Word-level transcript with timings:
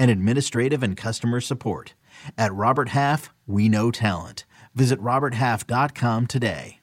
and 0.00 0.10
administrative 0.10 0.82
and 0.82 0.96
customer 0.96 1.40
support. 1.40 1.94
At 2.38 2.54
Robert 2.54 2.88
Half, 2.88 3.30
we 3.46 3.68
know 3.68 3.90
talent. 3.90 4.46
Visit 4.74 4.98
RobertHalf.com 5.00 6.26
today. 6.26 6.78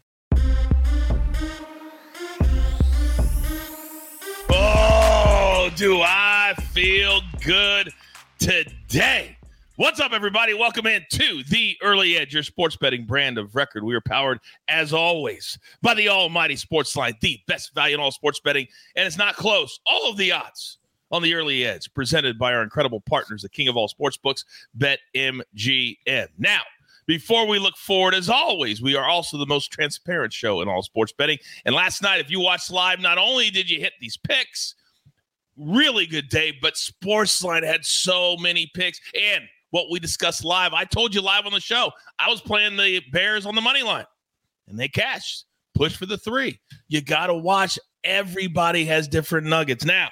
Oh, 4.50 5.72
do 5.76 6.00
I 6.02 6.54
feel 6.72 7.22
good 7.44 7.90
today? 8.38 9.38
What's 9.78 10.00
up, 10.00 10.12
everybody? 10.12 10.54
Welcome 10.54 10.88
in 10.88 11.04
to 11.12 11.44
the 11.50 11.76
Early 11.82 12.18
Edge, 12.18 12.34
your 12.34 12.44
sports 12.44 12.76
betting 12.76 13.06
brand 13.06 13.38
of 13.38 13.56
record. 13.56 13.84
We 13.84 13.96
are 13.96 14.02
powered, 14.02 14.40
as 14.68 14.94
always, 14.94 15.58
by 15.82 15.94
the 15.94 16.10
almighty 16.10 16.56
sports 16.56 16.96
line, 16.96 17.14
the 17.22 17.40
best 17.48 17.74
value 17.74 17.96
in 17.96 18.02
all 18.02 18.12
sports 18.12 18.40
betting. 18.40 18.68
And 18.96 19.06
it's 19.06 19.18
not 19.18 19.36
close. 19.36 19.80
All 19.86 20.10
of 20.10 20.18
the 20.18 20.32
odds 20.32 20.78
on 21.12 21.22
the 21.22 21.34
early 21.34 21.66
edge, 21.66 21.92
presented 21.94 22.38
by 22.38 22.54
our 22.54 22.64
incredible 22.64 23.02
partners, 23.02 23.42
the 23.42 23.50
king 23.50 23.68
of 23.68 23.78
all 23.78 23.88
sports 23.88 24.18
books, 24.18 24.44
BetMGM. 24.78 26.28
Now, 26.38 26.62
before 27.06 27.48
we 27.48 27.58
look 27.58 27.78
forward, 27.78 28.14
as 28.14 28.30
always, 28.30 28.82
we 28.82 28.96
are 28.96 29.06
also 29.06 29.38
the 29.38 29.46
most 29.46 29.72
transparent 29.72 30.34
show 30.34 30.62
in 30.62 30.68
all 30.68 30.84
sports 30.84 31.14
betting. 31.14 31.38
And 31.66 31.74
last 31.74 32.02
night, 32.02 32.20
if 32.20 32.30
you 32.30 32.42
watched 32.42 32.70
live, 32.70 33.00
not 33.00 33.18
only 33.18 33.50
did 33.50 33.70
you 33.70 33.80
hit 33.80 33.94
these 34.02 34.18
picks, 34.18 34.76
really 35.56 36.06
good 36.06 36.28
day, 36.28 36.54
but 36.62 36.76
Sportsline 36.76 37.64
had 37.64 37.86
so 37.86 38.36
many 38.38 38.70
picks. 38.74 39.00
And 39.20 39.46
what 39.72 39.90
we 39.90 40.00
discussed 40.00 40.44
live, 40.44 40.74
I 40.74 40.84
told 40.84 41.16
you 41.16 41.22
live 41.22 41.46
on 41.46 41.54
the 41.54 41.62
show, 41.62 41.92
I 42.20 42.30
was 42.30 42.42
playing 42.42 42.76
the 42.76 43.02
Bears 43.12 43.46
on 43.46 43.56
the 43.56 43.62
money 43.62 43.84
line, 43.84 44.06
and 44.68 44.78
they 44.78 44.88
cashed. 44.88 45.46
Push 45.76 45.96
for 45.96 46.08
the 46.08 46.18
three. 46.18 46.60
You 46.88 47.02
got 47.02 47.28
to 47.28 47.36
watch. 47.36 47.78
Everybody 48.04 48.84
has 48.86 49.08
different 49.08 49.46
nuggets. 49.46 49.86
Now, 49.86 50.10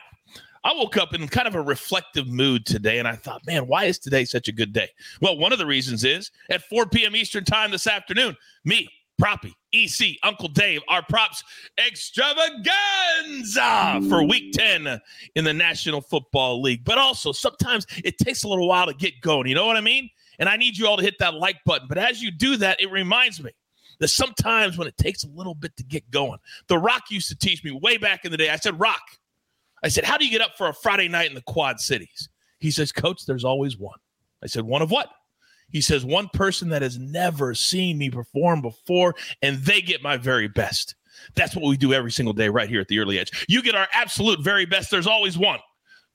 I 0.65 0.73
woke 0.73 0.97
up 0.97 1.13
in 1.13 1.27
kind 1.27 1.47
of 1.47 1.53
a 1.53 1.61
reflective 1.61 2.27
mood 2.27 2.65
today, 2.65 2.97
and 2.97 3.07
I 3.07 3.15
thought, 3.15 3.45
man, 3.45 3.67
why 3.67 3.85
is 3.85 3.99
today 3.99 4.25
such 4.25 4.47
a 4.47 4.51
good 4.51 4.73
day? 4.73 4.89
Well, 5.21 5.37
one 5.37 5.53
of 5.53 5.59
the 5.59 5.65
reasons 5.67 6.03
is 6.03 6.31
at 6.49 6.63
4 6.63 6.87
p.m. 6.87 7.15
Eastern 7.15 7.45
Time 7.45 7.69
this 7.69 7.85
afternoon, 7.85 8.35
me, 8.63 8.89
Proppy, 9.21 9.53
EC, 9.71 10.17
Uncle 10.23 10.47
Dave, 10.47 10.81
our 10.89 11.03
props 11.03 11.43
extravaganza 11.77 14.01
for 14.09 14.23
week 14.23 14.53
10 14.53 14.99
in 15.35 15.43
the 15.43 15.53
National 15.53 16.01
Football 16.01 16.63
League. 16.63 16.83
But 16.83 16.97
also, 16.97 17.31
sometimes 17.31 17.85
it 18.03 18.17
takes 18.17 18.43
a 18.43 18.47
little 18.47 18.67
while 18.67 18.87
to 18.87 18.95
get 18.95 19.21
going. 19.21 19.47
You 19.47 19.53
know 19.53 19.67
what 19.67 19.77
I 19.77 19.81
mean? 19.81 20.09
And 20.39 20.49
I 20.49 20.57
need 20.57 20.77
you 20.77 20.87
all 20.87 20.97
to 20.97 21.03
hit 21.03 21.19
that 21.19 21.35
like 21.35 21.57
button. 21.65 21.87
But 21.87 21.99
as 21.99 22.23
you 22.23 22.31
do 22.31 22.57
that, 22.57 22.81
it 22.81 22.91
reminds 22.91 23.41
me 23.41 23.51
that 23.99 24.07
sometimes 24.07 24.79
when 24.79 24.87
it 24.87 24.97
takes 24.97 25.23
a 25.23 25.29
little 25.29 25.53
bit 25.53 25.77
to 25.77 25.83
get 25.83 26.09
going, 26.09 26.39
The 26.67 26.79
Rock 26.79 27.11
used 27.11 27.29
to 27.29 27.37
teach 27.37 27.63
me 27.63 27.69
way 27.71 27.97
back 27.97 28.25
in 28.25 28.31
the 28.31 28.37
day. 28.37 28.49
I 28.49 28.57
said, 28.57 28.79
Rock, 28.79 29.03
I 29.85 29.87
said, 29.87 30.03
How 30.03 30.17
do 30.17 30.25
you 30.25 30.31
get 30.31 30.41
up 30.41 30.57
for 30.57 30.67
a 30.67 30.73
Friday 30.73 31.07
night 31.07 31.29
in 31.29 31.35
the 31.35 31.43
Quad 31.43 31.79
Cities? 31.79 32.27
He 32.57 32.71
says, 32.71 32.91
Coach, 32.91 33.27
there's 33.27 33.45
always 33.45 33.77
one. 33.77 33.99
I 34.43 34.47
said, 34.47 34.63
One 34.63 34.81
of 34.81 34.89
what? 34.89 35.09
He 35.69 35.79
says, 35.79 36.03
One 36.03 36.27
person 36.33 36.69
that 36.69 36.81
has 36.81 36.97
never 36.97 37.53
seen 37.53 37.99
me 37.99 38.09
perform 38.09 38.63
before, 38.63 39.13
and 39.43 39.57
they 39.59 39.81
get 39.81 40.01
my 40.01 40.17
very 40.17 40.47
best. 40.47 40.95
That's 41.35 41.55
what 41.55 41.69
we 41.69 41.77
do 41.77 41.93
every 41.93 42.11
single 42.11 42.33
day 42.33 42.49
right 42.49 42.67
here 42.67 42.81
at 42.81 42.87
the 42.87 42.97
Early 42.97 43.19
Edge. 43.19 43.45
You 43.47 43.61
get 43.61 43.75
our 43.75 43.87
absolute 43.93 44.41
very 44.41 44.65
best. 44.65 44.89
There's 44.89 45.07
always 45.07 45.37
one. 45.37 45.59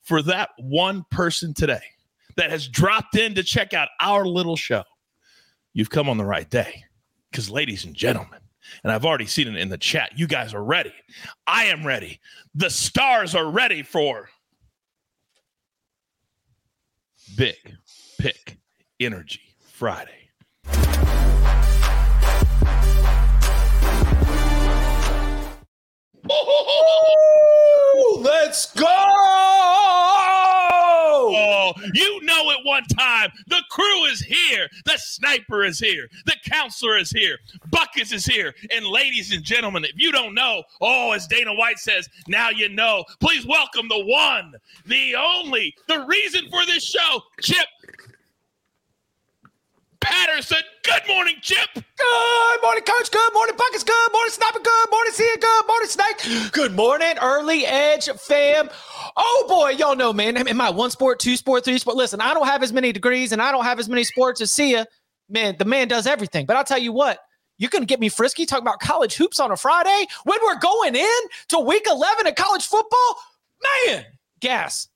For 0.03 0.20
that 0.22 0.50
one 0.59 1.04
person 1.12 1.54
today 1.54 1.82
that 2.36 2.50
has 2.50 2.66
dropped 2.66 3.16
in 3.16 3.36
to 3.36 3.44
check 3.44 3.72
out 3.72 3.88
our 4.00 4.26
little 4.26 4.56
show, 4.56 4.82
you've 5.75 5.91
come 5.91 6.09
on 6.09 6.19
the 6.19 6.25
right 6.25 6.50
day. 6.50 6.84
Because, 7.30 7.48
ladies 7.48 7.84
and 7.84 7.94
gentlemen, 7.94 8.40
and 8.82 8.92
I've 8.92 9.04
already 9.04 9.26
seen 9.26 9.48
it 9.48 9.56
in 9.56 9.69
the 9.69 9.78
chat. 9.78 10.19
You 10.19 10.26
guys 10.26 10.54
are 10.54 10.64
ready. 10.64 10.92
I 11.47 11.64
am 11.64 11.86
ready. 11.86 12.20
The 12.54 12.70
stars 12.70 13.34
are 13.34 13.50
ready 13.50 13.82
for 13.82 14.31
Big 17.36 17.76
Pick 18.19 18.59
Energy 18.98 19.54
Friday. 19.60 20.10
let's 28.22 28.75
go! 28.75 28.90
Know 32.41 32.51
it 32.51 32.59
one 32.65 32.84
time. 32.84 33.31
The 33.49 33.62
crew 33.71 34.05
is 34.06 34.21
here. 34.21 34.69
The 34.84 34.97
sniper 34.97 35.65
is 35.65 35.78
here. 35.78 36.09
The 36.27 36.37
counselor 36.45 36.99
is 36.99 37.11
here. 37.11 37.39
Buckets 37.71 38.12
is 38.12 38.25
here. 38.25 38.55
And 38.75 38.87
ladies 38.87 39.33
and 39.33 39.43
gentlemen, 39.43 39.84
if 39.84 39.93
you 39.97 40.12
don't 40.12 40.34
know, 40.34 40.62
oh, 40.81 41.12
as 41.12 41.27
Dana 41.27 41.55
White 41.55 41.78
says, 41.78 42.09
now 42.28 42.51
you 42.51 42.69
know. 42.69 43.05
Please 43.21 43.47
welcome 43.47 43.89
the 43.89 44.05
one, 44.05 44.55
the 44.87 45.15
only, 45.17 45.75
the 45.89 46.05
reason 46.06 46.49
for 46.51 46.65
this 46.67 46.84
show, 46.84 47.23
Chip 47.41 47.67
Patterson. 50.00 50.59
Good 50.84 51.03
morning, 51.06 51.37
Chip. 51.43 51.69
Good 51.75 52.62
morning, 52.62 52.83
Coach. 52.84 53.11
Good 53.11 53.33
morning, 53.34 53.55
Buckets. 53.56 53.84
Good 53.84 54.12
morning, 54.12 54.33
Sniper. 54.33 54.61
Good 54.61 54.91
morning, 54.91 55.12
Sia. 55.12 55.37
Good 55.38 55.66
morning, 55.66 55.88
Snake. 55.88 56.53
Good 56.53 56.72
morning, 56.75 57.15
Early 57.21 57.66
Edge 57.66 58.09
fam. 58.09 58.71
Oh 59.16 59.47
boy, 59.49 59.71
y'all 59.71 59.97
know, 59.97 60.12
man. 60.12 60.37
Am 60.37 60.60
I 60.60 60.71
one 60.71 60.91
sport, 60.91 61.19
two 61.19 61.37
sport, 61.37 61.65
three 61.65 61.78
sport? 61.78 61.97
Listen, 61.97 62.21
I 62.21 62.34
don't 62.34 62.47
have 62.47 62.62
as 62.62 62.72
many 62.72 62.93
degrees 62.93 63.33
and 63.33 63.43
I 63.43 63.53
don't 63.53 63.65
have 63.65 63.78
as 63.78 63.89
many 63.89 64.05
sports 64.05 64.41
as 64.41 64.50
Sia. 64.50 64.87
Man, 65.28 65.56
the 65.59 65.65
man 65.65 65.89
does 65.89 66.06
everything. 66.06 66.47
But 66.47 66.56
I'll 66.56 66.65
tell 66.65 66.78
you 66.78 66.93
what, 66.93 67.21
you 67.59 67.69
can 67.69 67.84
get 67.84 68.00
me 68.00 68.09
frisky 68.09 68.47
talking 68.47 68.65
about 68.65 68.81
college 68.81 69.15
hoops 69.15 69.39
on 69.39 69.53
a 69.53 69.56
Friday 69.56 70.06
when 70.25 70.39
we're 70.43 70.59
going 70.59 70.97
in 70.97 71.21
to 71.49 71.59
week 71.60 71.87
11 71.89 72.27
of 72.27 72.34
college 72.34 72.66
football. 72.66 73.16
Man, 73.87 74.06
gas 74.41 74.89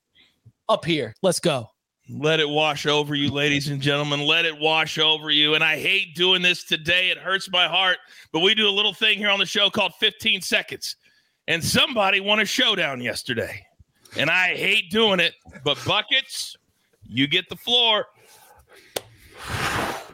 up 0.68 0.84
here. 0.84 1.14
Let's 1.22 1.40
go. 1.40 1.68
Let 2.10 2.38
it 2.38 2.48
wash 2.48 2.84
over 2.84 3.14
you, 3.14 3.30
ladies 3.30 3.68
and 3.68 3.80
gentlemen. 3.80 4.20
Let 4.20 4.44
it 4.44 4.58
wash 4.58 4.98
over 4.98 5.30
you. 5.30 5.54
And 5.54 5.64
I 5.64 5.78
hate 5.78 6.14
doing 6.14 6.42
this 6.42 6.62
today. 6.62 7.08
It 7.08 7.16
hurts 7.16 7.50
my 7.50 7.66
heart. 7.66 7.96
But 8.30 8.40
we 8.40 8.54
do 8.54 8.68
a 8.68 8.70
little 8.70 8.92
thing 8.92 9.16
here 9.16 9.30
on 9.30 9.38
the 9.38 9.46
show 9.46 9.70
called 9.70 9.94
15 10.00 10.42
seconds. 10.42 10.96
And 11.48 11.64
somebody 11.64 12.20
won 12.20 12.40
a 12.40 12.44
showdown 12.44 13.00
yesterday. 13.00 13.64
And 14.18 14.28
I 14.28 14.54
hate 14.54 14.90
doing 14.90 15.18
it. 15.18 15.34
But 15.64 15.82
buckets, 15.86 16.56
you 17.04 17.26
get 17.26 17.48
the 17.48 17.56
floor. 17.56 18.06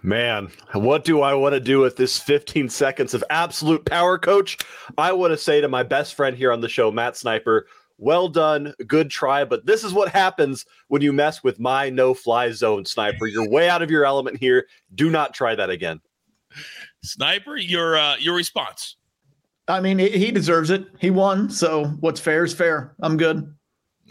Man, 0.03 0.51
what 0.73 1.05
do 1.05 1.21
I 1.21 1.35
want 1.35 1.55
to 1.55 1.61
do 1.61 1.81
with 1.81 1.97
this 1.97 2.19
15 2.19 2.69
seconds 2.69 3.15
of 3.15 3.25
absolute 3.31 3.85
power, 3.85 4.17
coach? 4.17 4.59
I 4.97 5.13
want 5.13 5.33
to 5.33 5.37
say 5.37 5.61
to 5.61 5.69
my 5.69 5.83
best 5.83 6.15
friend 6.15 6.37
here 6.37 6.53
on 6.53 6.61
the 6.61 6.69
show, 6.69 6.91
Matt 6.91 7.17
Sniper, 7.17 7.67
well 8.01 8.29
done, 8.29 8.75
good 8.87 9.11
try. 9.11 9.45
But 9.45 9.67
this 9.67 9.85
is 9.85 9.93
what 9.93 10.09
happens 10.09 10.65
when 10.89 11.03
you 11.03 11.13
mess 11.13 11.45
with 11.45 11.61
my 11.61 11.91
no 11.91 12.15
fly 12.15 12.51
zone 12.51 12.85
sniper. 12.85 13.27
You're 13.27 13.49
way 13.49 13.69
out 13.69 13.83
of 13.83 13.91
your 13.91 14.05
element 14.05 14.39
here. 14.39 14.67
Do 14.95 15.11
not 15.11 15.35
try 15.35 15.55
that 15.55 15.71
again. 15.71 16.01
Sniper, 17.05 17.57
your 17.57 17.97
uh, 17.97 18.17
your 18.17 18.35
response. 18.35 18.97
I 19.69 19.81
mean, 19.81 19.99
he 19.99 20.33
deserves 20.33 20.71
it. 20.71 20.87
He 20.99 21.11
won, 21.11 21.49
so 21.49 21.85
what's 22.01 22.19
fair 22.19 22.43
is 22.43 22.53
fair. 22.53 22.97
I'm 23.01 23.17
good. 23.17 23.55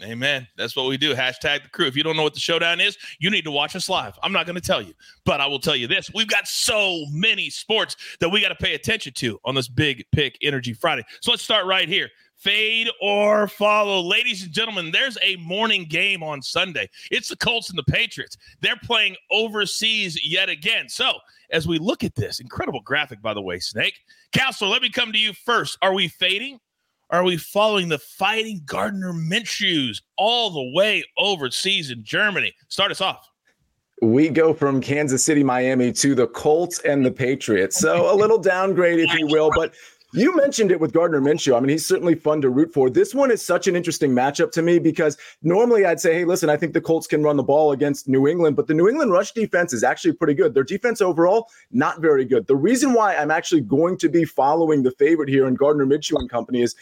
Amen. 0.02 0.46
That's 0.56 0.74
what 0.74 0.88
we 0.88 0.96
do. 0.96 1.14
Hashtag 1.14 1.62
the 1.62 1.68
crew. 1.68 1.86
If 1.86 1.96
you 1.96 2.02
don't 2.02 2.16
know 2.16 2.22
what 2.22 2.32
the 2.32 2.40
showdown 2.40 2.80
is, 2.80 2.96
you 3.18 3.30
need 3.30 3.44
to 3.44 3.50
watch 3.50 3.76
us 3.76 3.88
live. 3.88 4.18
I'm 4.22 4.32
not 4.32 4.46
going 4.46 4.56
to 4.56 4.62
tell 4.62 4.80
you, 4.80 4.94
but 5.26 5.40
I 5.40 5.46
will 5.46 5.58
tell 5.58 5.76
you 5.76 5.86
this. 5.86 6.10
We've 6.14 6.28
got 6.28 6.46
so 6.48 7.04
many 7.10 7.50
sports 7.50 7.96
that 8.20 8.30
we 8.30 8.40
got 8.40 8.48
to 8.48 8.54
pay 8.54 8.74
attention 8.74 9.12
to 9.14 9.38
on 9.44 9.54
this 9.54 9.68
big 9.68 10.04
pick 10.12 10.38
energy 10.42 10.72
Friday. 10.72 11.04
So 11.20 11.30
let's 11.30 11.42
start 11.42 11.66
right 11.66 11.88
here. 11.88 12.08
Fade 12.40 12.88
or 13.00 13.46
follow. 13.46 14.00
Ladies 14.00 14.42
and 14.42 14.52
gentlemen, 14.52 14.90
there's 14.90 15.18
a 15.22 15.36
morning 15.36 15.84
game 15.84 16.22
on 16.22 16.40
Sunday. 16.40 16.88
It's 17.10 17.28
the 17.28 17.36
Colts 17.36 17.68
and 17.68 17.78
the 17.78 17.92
Patriots. 17.92 18.36
They're 18.60 18.80
playing 18.82 19.16
overseas 19.30 20.18
yet 20.24 20.48
again. 20.48 20.88
So, 20.88 21.12
as 21.50 21.66
we 21.66 21.78
look 21.78 22.02
at 22.02 22.14
this, 22.14 22.40
incredible 22.40 22.80
graphic, 22.80 23.20
by 23.20 23.34
the 23.34 23.42
way, 23.42 23.58
Snake. 23.58 23.94
Counselor, 24.32 24.70
let 24.70 24.82
me 24.82 24.90
come 24.90 25.12
to 25.12 25.18
you 25.18 25.32
first. 25.32 25.76
Are 25.82 25.92
we 25.92 26.08
fading? 26.08 26.60
Are 27.10 27.24
we 27.24 27.36
following 27.36 27.88
the 27.88 27.98
fighting 27.98 28.62
Gardner 28.64 29.12
Minshew's 29.12 30.00
all 30.16 30.50
the 30.50 30.72
way 30.74 31.02
overseas 31.18 31.90
in 31.90 32.04
Germany? 32.04 32.54
Start 32.68 32.92
us 32.92 33.00
off. 33.00 33.28
We 34.00 34.28
go 34.28 34.54
from 34.54 34.80
Kansas 34.80 35.22
City, 35.22 35.42
Miami 35.42 35.92
to 35.94 36.14
the 36.14 36.28
Colts 36.28 36.78
and 36.80 37.04
the 37.04 37.10
Patriots. 37.10 37.78
So 37.78 38.14
a 38.14 38.16
little 38.16 38.38
downgrade, 38.38 39.00
if 39.00 39.12
you 39.12 39.26
will, 39.26 39.50
but 39.54 39.74
you 40.12 40.34
mentioned 40.36 40.70
it 40.70 40.80
with 40.80 40.92
Gardner 40.92 41.20
Minshew. 41.20 41.56
I 41.56 41.60
mean, 41.60 41.68
he's 41.68 41.86
certainly 41.86 42.14
fun 42.14 42.40
to 42.42 42.50
root 42.50 42.72
for. 42.72 42.90
This 42.90 43.14
one 43.14 43.30
is 43.30 43.44
such 43.44 43.66
an 43.68 43.76
interesting 43.76 44.12
matchup 44.12 44.50
to 44.52 44.62
me 44.62 44.78
because 44.78 45.16
normally 45.42 45.84
I'd 45.86 46.00
say, 46.00 46.14
hey, 46.14 46.24
listen, 46.24 46.50
I 46.50 46.56
think 46.56 46.72
the 46.72 46.80
Colts 46.80 47.06
can 47.06 47.22
run 47.22 47.36
the 47.36 47.42
ball 47.42 47.72
against 47.72 48.08
New 48.08 48.26
England, 48.26 48.56
but 48.56 48.66
the 48.66 48.74
New 48.74 48.88
England 48.88 49.12
rush 49.12 49.32
defense 49.32 49.72
is 49.72 49.84
actually 49.84 50.12
pretty 50.12 50.34
good. 50.34 50.54
Their 50.54 50.64
defense 50.64 51.00
overall, 51.00 51.48
not 51.70 52.00
very 52.00 52.24
good. 52.24 52.46
The 52.46 52.56
reason 52.56 52.92
why 52.92 53.14
I'm 53.14 53.30
actually 53.30 53.60
going 53.60 53.98
to 53.98 54.08
be 54.08 54.24
following 54.24 54.82
the 54.82 54.92
favorite 54.92 55.28
here 55.28 55.46
in 55.46 55.54
Gardner 55.54 55.86
Minshew 55.86 56.18
and 56.18 56.28
company 56.28 56.62
is 56.62 56.74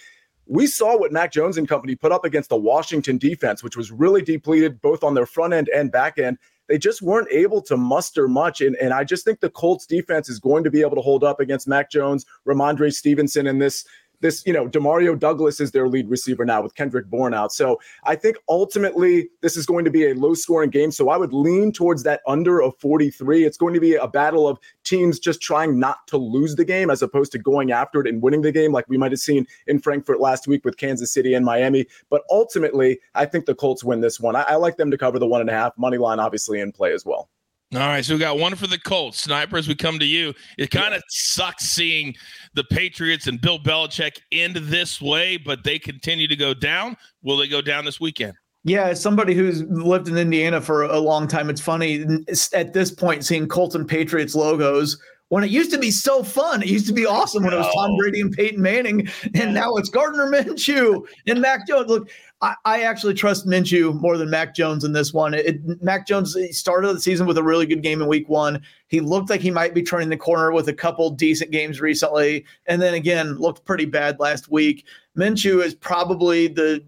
we 0.46 0.66
saw 0.66 0.98
what 0.98 1.12
Mac 1.12 1.30
Jones 1.30 1.58
and 1.58 1.68
company 1.68 1.94
put 1.94 2.12
up 2.12 2.24
against 2.24 2.48
the 2.48 2.56
Washington 2.56 3.18
defense, 3.18 3.62
which 3.62 3.76
was 3.76 3.92
really 3.92 4.22
depleted 4.22 4.80
both 4.80 5.04
on 5.04 5.12
their 5.14 5.26
front 5.26 5.52
end 5.52 5.68
and 5.74 5.92
back 5.92 6.18
end 6.18 6.38
they 6.68 6.78
just 6.78 7.02
weren't 7.02 7.28
able 7.30 7.62
to 7.62 7.76
muster 7.76 8.28
much. 8.28 8.60
And, 8.60 8.76
and 8.76 8.92
I 8.92 9.04
just 9.04 9.24
think 9.24 9.40
the 9.40 9.50
Colts 9.50 9.86
defense 9.86 10.28
is 10.28 10.38
going 10.38 10.64
to 10.64 10.70
be 10.70 10.82
able 10.82 10.96
to 10.96 11.02
hold 11.02 11.24
up 11.24 11.40
against 11.40 11.66
Mac 11.66 11.90
Jones, 11.90 12.26
Rhamondre 12.46 12.92
Stevenson, 12.92 13.46
and 13.46 13.60
this 13.60 13.84
this, 14.20 14.44
you 14.46 14.52
know, 14.52 14.68
Demario 14.68 15.18
Douglas 15.18 15.60
is 15.60 15.70
their 15.70 15.88
lead 15.88 16.08
receiver 16.08 16.44
now 16.44 16.62
with 16.62 16.74
Kendrick 16.74 17.06
Bourne 17.06 17.34
out. 17.34 17.52
So 17.52 17.78
I 18.04 18.16
think 18.16 18.36
ultimately 18.48 19.28
this 19.42 19.56
is 19.56 19.66
going 19.66 19.84
to 19.84 19.90
be 19.90 20.10
a 20.10 20.14
low 20.14 20.34
scoring 20.34 20.70
game. 20.70 20.90
So 20.90 21.08
I 21.08 21.16
would 21.16 21.32
lean 21.32 21.72
towards 21.72 22.02
that 22.02 22.20
under 22.26 22.62
of 22.62 22.76
43. 22.78 23.44
It's 23.44 23.56
going 23.56 23.74
to 23.74 23.80
be 23.80 23.94
a 23.94 24.08
battle 24.08 24.48
of 24.48 24.58
teams 24.84 25.18
just 25.18 25.40
trying 25.40 25.78
not 25.78 26.06
to 26.08 26.16
lose 26.16 26.56
the 26.56 26.64
game 26.64 26.90
as 26.90 27.02
opposed 27.02 27.32
to 27.32 27.38
going 27.38 27.72
after 27.72 28.00
it 28.00 28.06
and 28.06 28.22
winning 28.22 28.42
the 28.42 28.52
game, 28.52 28.72
like 28.72 28.88
we 28.88 28.98
might 28.98 29.12
have 29.12 29.20
seen 29.20 29.46
in 29.66 29.78
Frankfurt 29.78 30.20
last 30.20 30.48
week 30.48 30.64
with 30.64 30.76
Kansas 30.76 31.12
City 31.12 31.34
and 31.34 31.44
Miami. 31.44 31.86
But 32.10 32.22
ultimately, 32.30 33.00
I 33.14 33.26
think 33.26 33.46
the 33.46 33.54
Colts 33.54 33.84
win 33.84 34.00
this 34.00 34.18
one. 34.18 34.36
I, 34.36 34.42
I 34.42 34.54
like 34.56 34.76
them 34.76 34.90
to 34.90 34.98
cover 34.98 35.18
the 35.18 35.26
one 35.26 35.40
and 35.40 35.50
a 35.50 35.52
half 35.52 35.76
money 35.78 35.98
line, 35.98 36.20
obviously 36.20 36.60
in 36.60 36.72
play 36.72 36.92
as 36.92 37.04
well. 37.04 37.28
All 37.74 37.80
right, 37.80 38.02
so 38.02 38.14
we 38.14 38.20
got 38.20 38.38
one 38.38 38.54
for 38.54 38.66
the 38.66 38.78
Colts. 38.78 39.20
Snipers, 39.20 39.68
we 39.68 39.74
come 39.74 39.98
to 39.98 40.06
you. 40.06 40.32
It 40.56 40.70
kind 40.70 40.94
of 40.94 41.02
sucks 41.10 41.66
seeing 41.66 42.14
the 42.54 42.64
Patriots 42.64 43.26
and 43.26 43.38
Bill 43.38 43.58
Belichick 43.58 44.20
end 44.32 44.56
this 44.56 45.02
way, 45.02 45.36
but 45.36 45.64
they 45.64 45.78
continue 45.78 46.26
to 46.28 46.36
go 46.36 46.54
down. 46.54 46.96
Will 47.22 47.36
they 47.36 47.46
go 47.46 47.60
down 47.60 47.84
this 47.84 48.00
weekend? 48.00 48.32
Yeah, 48.64 48.84
as 48.86 49.02
somebody 49.02 49.34
who's 49.34 49.64
lived 49.64 50.08
in 50.08 50.16
Indiana 50.16 50.62
for 50.62 50.84
a 50.84 50.98
long 50.98 51.28
time, 51.28 51.50
it's 51.50 51.60
funny 51.60 52.06
at 52.54 52.72
this 52.72 52.90
point 52.90 53.26
seeing 53.26 53.46
Colts 53.46 53.74
and 53.74 53.86
Patriots 53.86 54.34
logos 54.34 54.98
when 55.28 55.44
it 55.44 55.50
used 55.50 55.70
to 55.70 55.78
be 55.78 55.90
so 55.90 56.22
fun. 56.22 56.62
It 56.62 56.68
used 56.68 56.86
to 56.86 56.94
be 56.94 57.04
awesome 57.04 57.44
when 57.44 57.52
it 57.52 57.58
was 57.58 57.72
Tom 57.74 57.96
Brady 57.98 58.22
and 58.22 58.32
Peyton 58.32 58.62
Manning, 58.62 59.08
and 59.34 59.52
now 59.52 59.74
it's 59.76 59.90
Gardner 59.90 60.30
Minshew 60.30 61.06
and 61.26 61.40
Mac 61.42 61.66
Jones. 61.66 61.88
Look, 61.88 62.10
I, 62.40 62.54
I 62.64 62.82
actually 62.82 63.14
trust 63.14 63.46
Minshew 63.46 64.00
more 64.00 64.16
than 64.16 64.30
Mac 64.30 64.54
Jones 64.54 64.84
in 64.84 64.92
this 64.92 65.12
one. 65.12 65.34
It, 65.34 65.60
Mac 65.82 66.06
Jones 66.06 66.36
started 66.56 66.94
the 66.94 67.00
season 67.00 67.26
with 67.26 67.36
a 67.36 67.42
really 67.42 67.66
good 67.66 67.82
game 67.82 68.00
in 68.00 68.08
Week 68.08 68.28
One. 68.28 68.62
He 68.86 69.00
looked 69.00 69.28
like 69.28 69.40
he 69.40 69.50
might 69.50 69.74
be 69.74 69.82
turning 69.82 70.08
the 70.08 70.16
corner 70.16 70.52
with 70.52 70.68
a 70.68 70.72
couple 70.72 71.10
decent 71.10 71.50
games 71.50 71.80
recently, 71.80 72.44
and 72.66 72.80
then 72.80 72.94
again 72.94 73.36
looked 73.38 73.64
pretty 73.64 73.86
bad 73.86 74.20
last 74.20 74.50
week. 74.50 74.86
Minshew 75.16 75.64
is 75.64 75.74
probably 75.74 76.46
the 76.48 76.84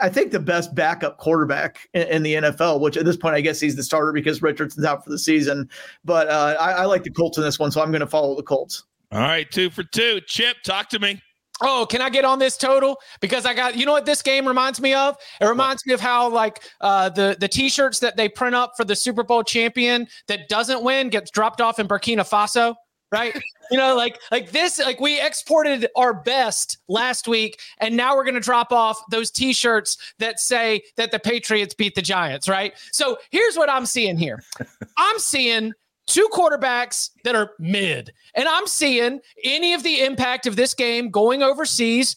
I 0.00 0.08
think 0.08 0.32
the 0.32 0.40
best 0.40 0.74
backup 0.74 1.18
quarterback 1.18 1.88
in, 1.92 2.22
the 2.22 2.34
NFL, 2.34 2.80
which 2.80 2.96
at 2.96 3.04
this 3.04 3.16
point 3.16 3.34
I 3.34 3.42
guess 3.42 3.60
he's 3.60 3.76
the 3.76 3.82
starter 3.82 4.12
because 4.12 4.40
Richardson's 4.40 4.86
out 4.86 5.04
for 5.04 5.10
the 5.10 5.18
season. 5.18 5.68
But 6.04 6.28
uh, 6.28 6.56
I, 6.58 6.72
I 6.72 6.84
like 6.86 7.04
the 7.04 7.10
Colts 7.10 7.36
in 7.36 7.44
this 7.44 7.58
one, 7.58 7.70
so 7.70 7.82
I'm 7.82 7.90
going 7.90 8.00
to 8.00 8.06
follow 8.06 8.34
the 8.34 8.42
Colts. 8.42 8.84
All 9.10 9.20
right, 9.20 9.50
two 9.50 9.68
for 9.68 9.82
two. 9.82 10.20
Chip, 10.26 10.56
talk 10.64 10.88
to 10.90 10.98
me. 10.98 11.20
Oh, 11.62 11.86
can 11.88 12.02
I 12.02 12.10
get 12.10 12.24
on 12.24 12.38
this 12.38 12.56
total? 12.56 13.00
Because 13.20 13.46
I 13.46 13.54
got, 13.54 13.76
you 13.76 13.86
know 13.86 13.92
what 13.92 14.04
this 14.04 14.20
game 14.20 14.46
reminds 14.46 14.80
me 14.80 14.94
of? 14.94 15.16
It 15.40 15.46
reminds 15.46 15.86
me 15.86 15.94
of 15.94 16.00
how 16.00 16.28
like 16.28 16.62
uh, 16.80 17.08
the 17.08 17.36
the 17.38 17.48
t-shirts 17.48 18.00
that 18.00 18.16
they 18.16 18.28
print 18.28 18.54
up 18.54 18.72
for 18.76 18.84
the 18.84 18.96
Super 18.96 19.22
Bowl 19.22 19.42
champion 19.42 20.08
that 20.26 20.48
doesn't 20.48 20.82
win 20.82 21.08
gets 21.08 21.30
dropped 21.30 21.60
off 21.60 21.78
in 21.78 21.86
Burkina 21.86 22.28
Faso, 22.28 22.74
right? 23.12 23.40
you 23.70 23.78
know, 23.78 23.94
like 23.94 24.18
like 24.32 24.50
this, 24.50 24.78
like 24.78 25.00
we 25.00 25.20
exported 25.20 25.86
our 25.96 26.12
best 26.12 26.78
last 26.88 27.28
week, 27.28 27.60
and 27.78 27.96
now 27.96 28.16
we're 28.16 28.24
gonna 28.24 28.40
drop 28.40 28.72
off 28.72 29.00
those 29.10 29.30
t-shirts 29.30 29.96
that 30.18 30.40
say 30.40 30.82
that 30.96 31.12
the 31.12 31.18
Patriots 31.20 31.74
beat 31.74 31.94
the 31.94 32.02
Giants, 32.02 32.48
right? 32.48 32.74
So 32.90 33.18
here's 33.30 33.56
what 33.56 33.70
I'm 33.70 33.86
seeing 33.86 34.16
here. 34.16 34.42
I'm 34.96 35.18
seeing 35.18 35.72
two 36.06 36.28
quarterbacks 36.32 37.10
that 37.24 37.34
are 37.34 37.52
mid. 37.58 38.12
And 38.34 38.48
I'm 38.48 38.66
seeing 38.66 39.20
any 39.44 39.74
of 39.74 39.82
the 39.82 40.02
impact 40.04 40.46
of 40.46 40.56
this 40.56 40.74
game 40.74 41.10
going 41.10 41.42
overseas. 41.42 42.16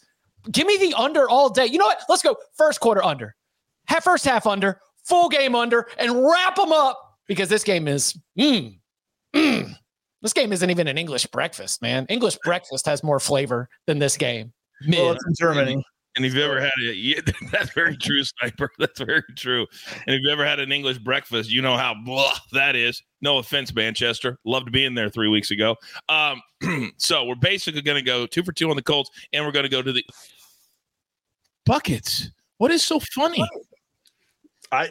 Give 0.52 0.68
me 0.68 0.78
the 0.78 0.94
under 0.96 1.30
all 1.30 1.50
day. 1.50 1.66
You 1.66 1.78
know 1.78 1.86
what? 1.86 2.04
Let's 2.08 2.22
go 2.22 2.36
first 2.56 2.80
quarter 2.80 3.04
under, 3.04 3.36
half 3.88 4.04
first 4.04 4.26
half 4.26 4.46
under, 4.46 4.80
full 5.04 5.30
game 5.30 5.56
under, 5.56 5.88
and 5.98 6.24
wrap 6.24 6.56
them 6.56 6.72
up 6.72 7.00
because 7.28 7.50
this 7.50 7.64
game 7.64 7.88
is 7.88 8.18
mm, 8.40 8.78
mm. 9.36 9.76
This 10.22 10.34
game 10.34 10.52
isn't 10.52 10.70
even 10.72 10.88
an 10.88 10.98
English 10.98 11.28
breakfast, 11.28 11.84
man. 11.84 12.08
English 12.10 12.38
breakfast 12.44 12.88
has 12.88 13.04
more 13.04 13.20
flavor 13.20 13.70
than 13.86 14.00
this 14.00 14.18
game. 14.18 14.52
Mid. 14.82 15.00
Well, 15.00 15.12
it's 15.12 15.24
in 15.28 15.34
Germany. 15.38 15.86
And 16.16 16.26
if 16.26 16.34
you've 16.34 16.44
ever 16.44 16.62
had 16.62 16.72
a, 16.82 16.94
yeah, 16.94 17.20
that's 17.52 17.72
very 17.72 17.98
true, 18.02 18.24
sniper. 18.24 18.70
That's 18.80 19.00
very 19.00 19.24
true. 19.36 19.68
And 20.08 20.16
if 20.16 20.22
you've 20.22 20.32
ever 20.32 20.46
had 20.46 20.60
an 20.60 20.72
English 20.72 21.00
breakfast, 21.00 21.52
you 21.52 21.62
know 21.62 21.76
how 21.76 21.94
blah 22.06 22.36
that 22.54 22.76
is. 22.76 23.02
No 23.22 23.38
offense, 23.38 23.74
Manchester. 23.74 24.38
Loved 24.46 24.72
being 24.72 24.96
there 24.96 25.10
three 25.10 25.28
weeks 25.28 25.52
ago. 25.52 25.76
Um, 26.10 26.42
so 26.98 27.26
we're 27.26 27.36
basically 27.36 27.82
going 27.82 27.98
to 27.98 28.02
go 28.02 28.26
two 28.26 28.44
for 28.44 28.52
two 28.54 28.70
on 28.70 28.76
the 28.76 28.82
Colts, 28.82 29.10
and 29.34 29.46
we're 29.46 29.52
going 29.52 29.64
to 29.64 29.70
go 29.70 29.82
to 29.82 29.92
the 29.92 30.06
buckets. 31.66 32.30
What 32.58 32.72
is 32.72 32.84
so 32.84 33.00
funny? 33.14 33.44
I 34.72 34.90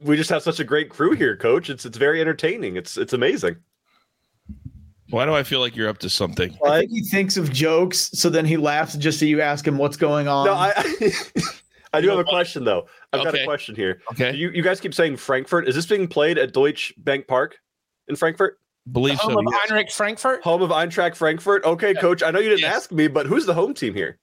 we 0.00 0.16
just 0.16 0.30
have 0.30 0.42
such 0.42 0.60
a 0.60 0.64
great 0.64 0.90
crew 0.90 1.12
here, 1.12 1.36
Coach. 1.36 1.70
It's 1.70 1.86
it's 1.86 1.96
very 1.96 2.20
entertaining. 2.20 2.76
It's 2.76 2.96
it's 2.96 3.12
amazing. 3.12 3.56
Why 5.10 5.26
do 5.26 5.34
I 5.34 5.42
feel 5.42 5.60
like 5.60 5.76
you're 5.76 5.88
up 5.88 5.98
to 5.98 6.10
something? 6.10 6.56
I 6.64 6.80
think 6.80 6.92
he 6.92 7.02
thinks 7.02 7.36
of 7.36 7.52
jokes, 7.52 8.10
so 8.14 8.30
then 8.30 8.44
he 8.44 8.56
laughs 8.56 8.96
just 8.96 9.18
so 9.18 9.24
you 9.24 9.40
ask 9.40 9.66
him 9.66 9.76
what's 9.76 9.96
going 9.96 10.28
on. 10.28 10.46
No, 10.46 10.54
I, 10.54 10.72
I 11.92 12.00
do 12.00 12.08
have 12.08 12.18
a 12.18 12.24
question 12.28 12.64
though. 12.64 12.86
I've 13.12 13.20
okay. 13.20 13.30
got 13.30 13.40
a 13.40 13.44
question 13.44 13.74
here. 13.74 14.00
Okay. 14.12 14.34
You, 14.34 14.50
you 14.50 14.62
guys 14.62 14.80
keep 14.80 14.94
saying 14.94 15.16
Frankfurt. 15.16 15.68
Is 15.68 15.74
this 15.74 15.86
being 15.86 16.06
played 16.06 16.38
at 16.38 16.52
Deutsche 16.52 16.94
Bank 16.98 17.26
Park 17.26 17.58
in 18.08 18.16
Frankfurt? 18.16 18.58
Believe 18.92 19.18
home 19.18 19.32
so. 19.32 19.38
Of 19.40 19.46
yes. 19.50 19.70
Eintracht 19.70 19.92
Frankfurt. 19.92 20.42
Home 20.42 20.62
of 20.62 20.70
Eintracht 20.70 21.16
Frankfurt. 21.16 21.64
Okay, 21.64 21.92
yeah. 21.94 22.00
coach. 22.00 22.22
I 22.22 22.30
know 22.30 22.38
you 22.38 22.48
didn't 22.48 22.62
yes. 22.62 22.76
ask 22.76 22.92
me, 22.92 23.08
but 23.08 23.26
who's 23.26 23.46
the 23.46 23.54
home 23.54 23.74
team 23.74 23.94
here? 23.94 24.18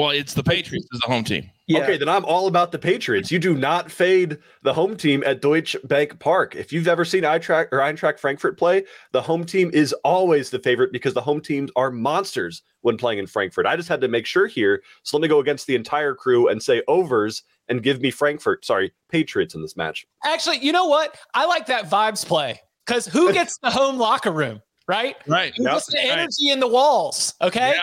Well, 0.00 0.10
it's 0.12 0.32
the 0.32 0.42
Patriots 0.42 0.86
is 0.92 1.00
the 1.00 1.08
home 1.08 1.24
team. 1.24 1.50
Yeah. 1.66 1.82
Okay, 1.82 1.98
then 1.98 2.08
I'm 2.08 2.24
all 2.24 2.46
about 2.46 2.72
the 2.72 2.78
Patriots. 2.78 3.30
You 3.30 3.38
do 3.38 3.54
not 3.54 3.90
fade 3.90 4.38
the 4.62 4.72
home 4.72 4.96
team 4.96 5.22
at 5.26 5.42
Deutsche 5.42 5.76
Bank 5.84 6.18
Park. 6.18 6.56
If 6.56 6.72
you've 6.72 6.88
ever 6.88 7.04
seen 7.04 7.22
Eintracht 7.22 7.68
or 7.70 7.80
Eintracht 7.80 8.18
Frankfurt 8.18 8.56
play, 8.56 8.84
the 9.12 9.20
home 9.20 9.44
team 9.44 9.70
is 9.74 9.92
always 10.02 10.48
the 10.48 10.58
favorite 10.58 10.90
because 10.90 11.12
the 11.12 11.20
home 11.20 11.42
teams 11.42 11.70
are 11.76 11.90
monsters 11.90 12.62
when 12.80 12.96
playing 12.96 13.18
in 13.18 13.26
Frankfurt. 13.26 13.66
I 13.66 13.76
just 13.76 13.90
had 13.90 14.00
to 14.00 14.08
make 14.08 14.24
sure 14.24 14.46
here. 14.46 14.82
So 15.02 15.18
let 15.18 15.22
me 15.22 15.28
go 15.28 15.38
against 15.38 15.66
the 15.66 15.74
entire 15.74 16.14
crew 16.14 16.48
and 16.48 16.62
say 16.62 16.82
overs 16.88 17.42
and 17.68 17.82
give 17.82 18.00
me 18.00 18.10
Frankfurt, 18.10 18.64
sorry, 18.64 18.94
Patriots 19.10 19.54
in 19.54 19.60
this 19.60 19.76
match. 19.76 20.06
Actually, 20.24 20.60
you 20.60 20.72
know 20.72 20.86
what? 20.86 21.14
I 21.34 21.44
like 21.44 21.66
that 21.66 21.90
vibes 21.90 22.24
play 22.24 22.58
because 22.86 23.06
who 23.06 23.34
gets 23.34 23.58
the 23.58 23.70
home 23.70 23.98
locker 23.98 24.32
room? 24.32 24.62
Right, 24.88 25.16
right. 25.26 25.52
Who 25.58 25.64
gets 25.64 25.88
the 25.88 26.00
energy 26.00 26.48
right. 26.48 26.54
in 26.54 26.60
the 26.60 26.68
walls? 26.68 27.34
Okay, 27.42 27.74
yeah. 27.76 27.82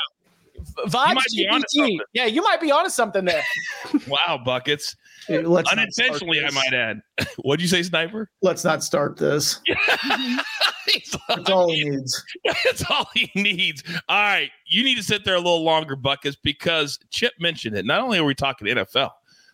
Vibes 0.88 1.22
GPT. 1.36 2.00
Yeah, 2.14 2.26
you 2.26 2.42
might 2.42 2.62
be 2.62 2.72
onto 2.72 2.90
something 2.90 3.26
there. 3.26 3.44
wow, 4.08 4.40
buckets. 4.44 4.96
Let's 5.30 5.72
Unintentionally, 5.72 6.44
I 6.44 6.52
might 6.52 6.74
add. 6.74 7.02
What'd 7.38 7.62
you 7.62 7.68
say, 7.68 7.84
sniper? 7.84 8.30
Let's 8.42 8.64
not 8.64 8.84
start 8.84 9.18
this. 9.18 9.60
That's 11.28 11.50
all 11.50 11.72
he 11.72 11.84
needs. 11.84 12.24
That's 12.64 12.84
all 12.90 13.08
he 13.14 13.30
needs. 13.36 13.84
All 14.08 14.22
right. 14.22 14.50
You 14.68 14.84
need 14.84 14.96
to 14.96 15.04
sit 15.04 15.26
there 15.26 15.36
a 15.36 15.40
little 15.40 15.64
longer, 15.64 15.96
buckets, 15.96 16.38
because 16.42 16.98
Chip 17.10 17.34
mentioned 17.40 17.76
it. 17.78 17.86
Not 17.86 18.02
only 18.02 18.20
are 18.20 18.24
we 18.24 18.36
talking 18.36 18.68
NFL, 18.68 19.12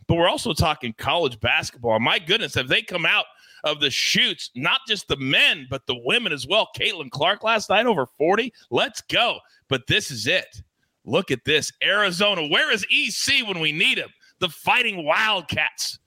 but 0.08 0.16
we're 0.16 0.30
also 0.30 0.54
talking 0.54 0.94
college 0.98 1.40
basketball. 1.40 2.00
My 2.00 2.20
goodness, 2.20 2.54
have 2.56 2.68
they 2.68 2.82
come 2.82 3.06
out 3.06 3.26
of 3.64 3.80
the 3.80 3.90
chutes, 3.90 4.52
not 4.56 4.82
just 4.88 5.08
the 5.08 5.18
men, 5.18 5.68
but 5.70 5.88
the 5.88 5.96
women 6.04 6.34
as 6.34 6.46
well. 6.46 6.70
Caitlin 6.78 7.10
Clark 7.10 7.44
last 7.44 7.70
night 7.70 7.86
over 7.86 8.06
40. 8.06 8.54
Let's 8.70 9.02
go. 9.02 9.40
But 9.70 9.88
this 9.88 10.12
is 10.12 10.28
it. 10.28 10.62
Look 11.06 11.32
at 11.32 11.46
this. 11.46 11.72
Arizona. 11.84 12.48
Where 12.48 12.72
is 12.72 12.86
EC 12.90 13.48
when 13.48 13.60
we 13.60 13.72
need 13.72 13.98
him? 13.98 14.10
The 14.40 14.50
Fighting 14.50 15.06
Wildcats 15.06 16.00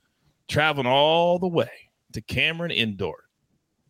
traveling 0.48 0.86
all 0.86 1.38
the 1.38 1.48
way 1.48 1.70
to 2.12 2.20
Cameron 2.20 2.70
Indoor. 2.70 3.16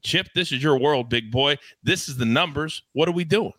Chip, 0.03 0.29
this 0.35 0.53
is 0.53 0.63
your 0.63 0.79
world, 0.79 1.09
big 1.09 1.31
boy. 1.31 1.57
This 1.83 2.09
is 2.09 2.17
the 2.17 2.25
numbers. 2.25 2.83
What 2.93 3.09
are 3.09 3.13
we 3.13 3.25
doing? 3.25 3.53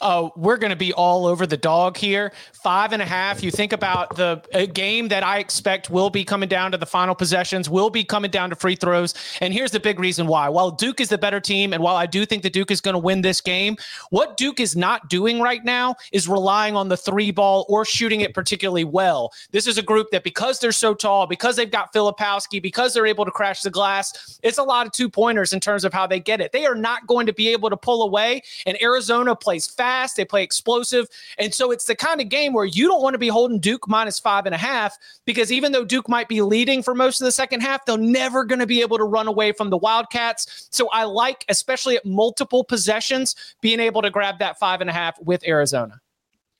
Uh, 0.00 0.28
we're 0.36 0.56
going 0.56 0.70
to 0.70 0.76
be 0.76 0.92
all 0.92 1.26
over 1.26 1.46
the 1.46 1.56
dog 1.56 1.96
here. 1.96 2.32
Five 2.52 2.92
and 2.92 3.00
a 3.00 3.04
half. 3.06 3.42
You 3.42 3.50
think 3.50 3.72
about 3.72 4.16
the 4.16 4.42
game 4.74 5.08
that 5.08 5.22
I 5.22 5.38
expect 5.38 5.90
will 5.90 6.10
be 6.10 6.24
coming 6.24 6.48
down 6.48 6.72
to 6.72 6.78
the 6.78 6.86
final 6.86 7.14
possessions, 7.14 7.70
will 7.70 7.90
be 7.90 8.04
coming 8.04 8.30
down 8.30 8.50
to 8.50 8.56
free 8.56 8.76
throws. 8.76 9.14
And 9.40 9.54
here's 9.54 9.70
the 9.70 9.80
big 9.80 9.98
reason 9.98 10.26
why. 10.26 10.48
While 10.48 10.70
Duke 10.70 11.00
is 11.00 11.08
the 11.08 11.18
better 11.18 11.40
team, 11.40 11.72
and 11.72 11.82
while 11.82 11.96
I 11.96 12.06
do 12.06 12.26
think 12.26 12.42
the 12.42 12.50
Duke 12.50 12.70
is 12.70 12.80
going 12.80 12.94
to 12.94 12.98
win 12.98 13.22
this 13.22 13.40
game, 13.40 13.76
what 14.10 14.36
Duke 14.36 14.60
is 14.60 14.76
not 14.76 15.08
doing 15.08 15.40
right 15.40 15.64
now 15.64 15.94
is 16.12 16.28
relying 16.28 16.76
on 16.76 16.88
the 16.88 16.96
three 16.96 17.30
ball 17.30 17.64
or 17.68 17.84
shooting 17.84 18.20
it 18.20 18.34
particularly 18.34 18.84
well. 18.84 19.32
This 19.52 19.66
is 19.66 19.78
a 19.78 19.82
group 19.82 20.10
that, 20.10 20.24
because 20.24 20.58
they're 20.58 20.72
so 20.72 20.92
tall, 20.92 21.26
because 21.26 21.56
they've 21.56 21.70
got 21.70 21.92
Filipowski, 21.92 22.60
because 22.60 22.92
they're 22.92 23.06
able 23.06 23.24
to 23.24 23.30
crash 23.30 23.62
the 23.62 23.70
glass, 23.70 24.38
it's 24.42 24.58
a 24.58 24.62
lot 24.62 24.86
of 24.86 24.92
two 24.92 25.08
pointers 25.08 25.52
in 25.52 25.60
terms 25.60 25.84
of 25.84 25.92
how 25.92 26.06
they 26.06 26.20
get 26.20 26.40
it. 26.40 26.52
They 26.52 26.66
are 26.66 26.74
not 26.74 27.06
going 27.06 27.26
to 27.26 27.32
be 27.32 27.48
able 27.48 27.70
to 27.70 27.76
pull 27.76 28.02
away. 28.02 28.42
And 28.66 28.80
Arizona 28.82 29.34
plays 29.34 29.66
fast 29.66 29.93
fast, 29.94 30.16
they 30.16 30.24
play 30.24 30.42
explosive. 30.42 31.08
And 31.38 31.54
so 31.54 31.70
it's 31.70 31.84
the 31.84 31.94
kind 31.94 32.20
of 32.20 32.28
game 32.28 32.52
where 32.52 32.64
you 32.64 32.88
don't 32.88 33.02
want 33.02 33.14
to 33.14 33.18
be 33.18 33.28
holding 33.28 33.60
Duke 33.60 33.88
minus 33.88 34.18
five 34.18 34.46
and 34.46 34.54
a 34.54 34.58
half 34.58 34.98
because 35.24 35.52
even 35.52 35.72
though 35.72 35.84
Duke 35.84 36.08
might 36.08 36.28
be 36.28 36.42
leading 36.42 36.82
for 36.82 36.94
most 36.94 37.20
of 37.20 37.24
the 37.24 37.32
second 37.32 37.60
half, 37.60 37.84
they're 37.84 37.96
never 37.96 38.44
going 38.44 38.58
to 38.58 38.66
be 38.66 38.80
able 38.80 38.98
to 38.98 39.04
run 39.04 39.28
away 39.28 39.52
from 39.52 39.70
the 39.70 39.76
Wildcats. 39.76 40.68
So 40.70 40.88
I 40.90 41.04
like, 41.04 41.44
especially 41.48 41.96
at 41.96 42.04
multiple 42.04 42.64
possessions, 42.64 43.36
being 43.60 43.80
able 43.80 44.02
to 44.02 44.10
grab 44.10 44.38
that 44.40 44.58
five 44.58 44.80
and 44.80 44.90
a 44.90 44.92
half 44.92 45.20
with 45.20 45.46
Arizona. 45.46 46.00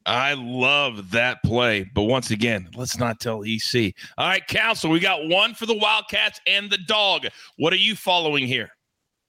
I 0.06 0.34
love 0.34 1.10
that 1.12 1.42
play. 1.42 1.90
But 1.94 2.02
once 2.02 2.30
again, 2.30 2.68
let's 2.76 2.98
not 2.98 3.20
tell 3.20 3.42
EC. 3.44 3.94
All 4.18 4.28
right, 4.28 4.46
Council, 4.46 4.90
we 4.90 5.00
got 5.00 5.26
one 5.28 5.54
for 5.54 5.66
the 5.66 5.76
Wildcats 5.76 6.40
and 6.46 6.70
the 6.70 6.78
dog. 6.78 7.26
What 7.56 7.72
are 7.72 7.76
you 7.76 7.96
following 7.96 8.46
here? 8.46 8.70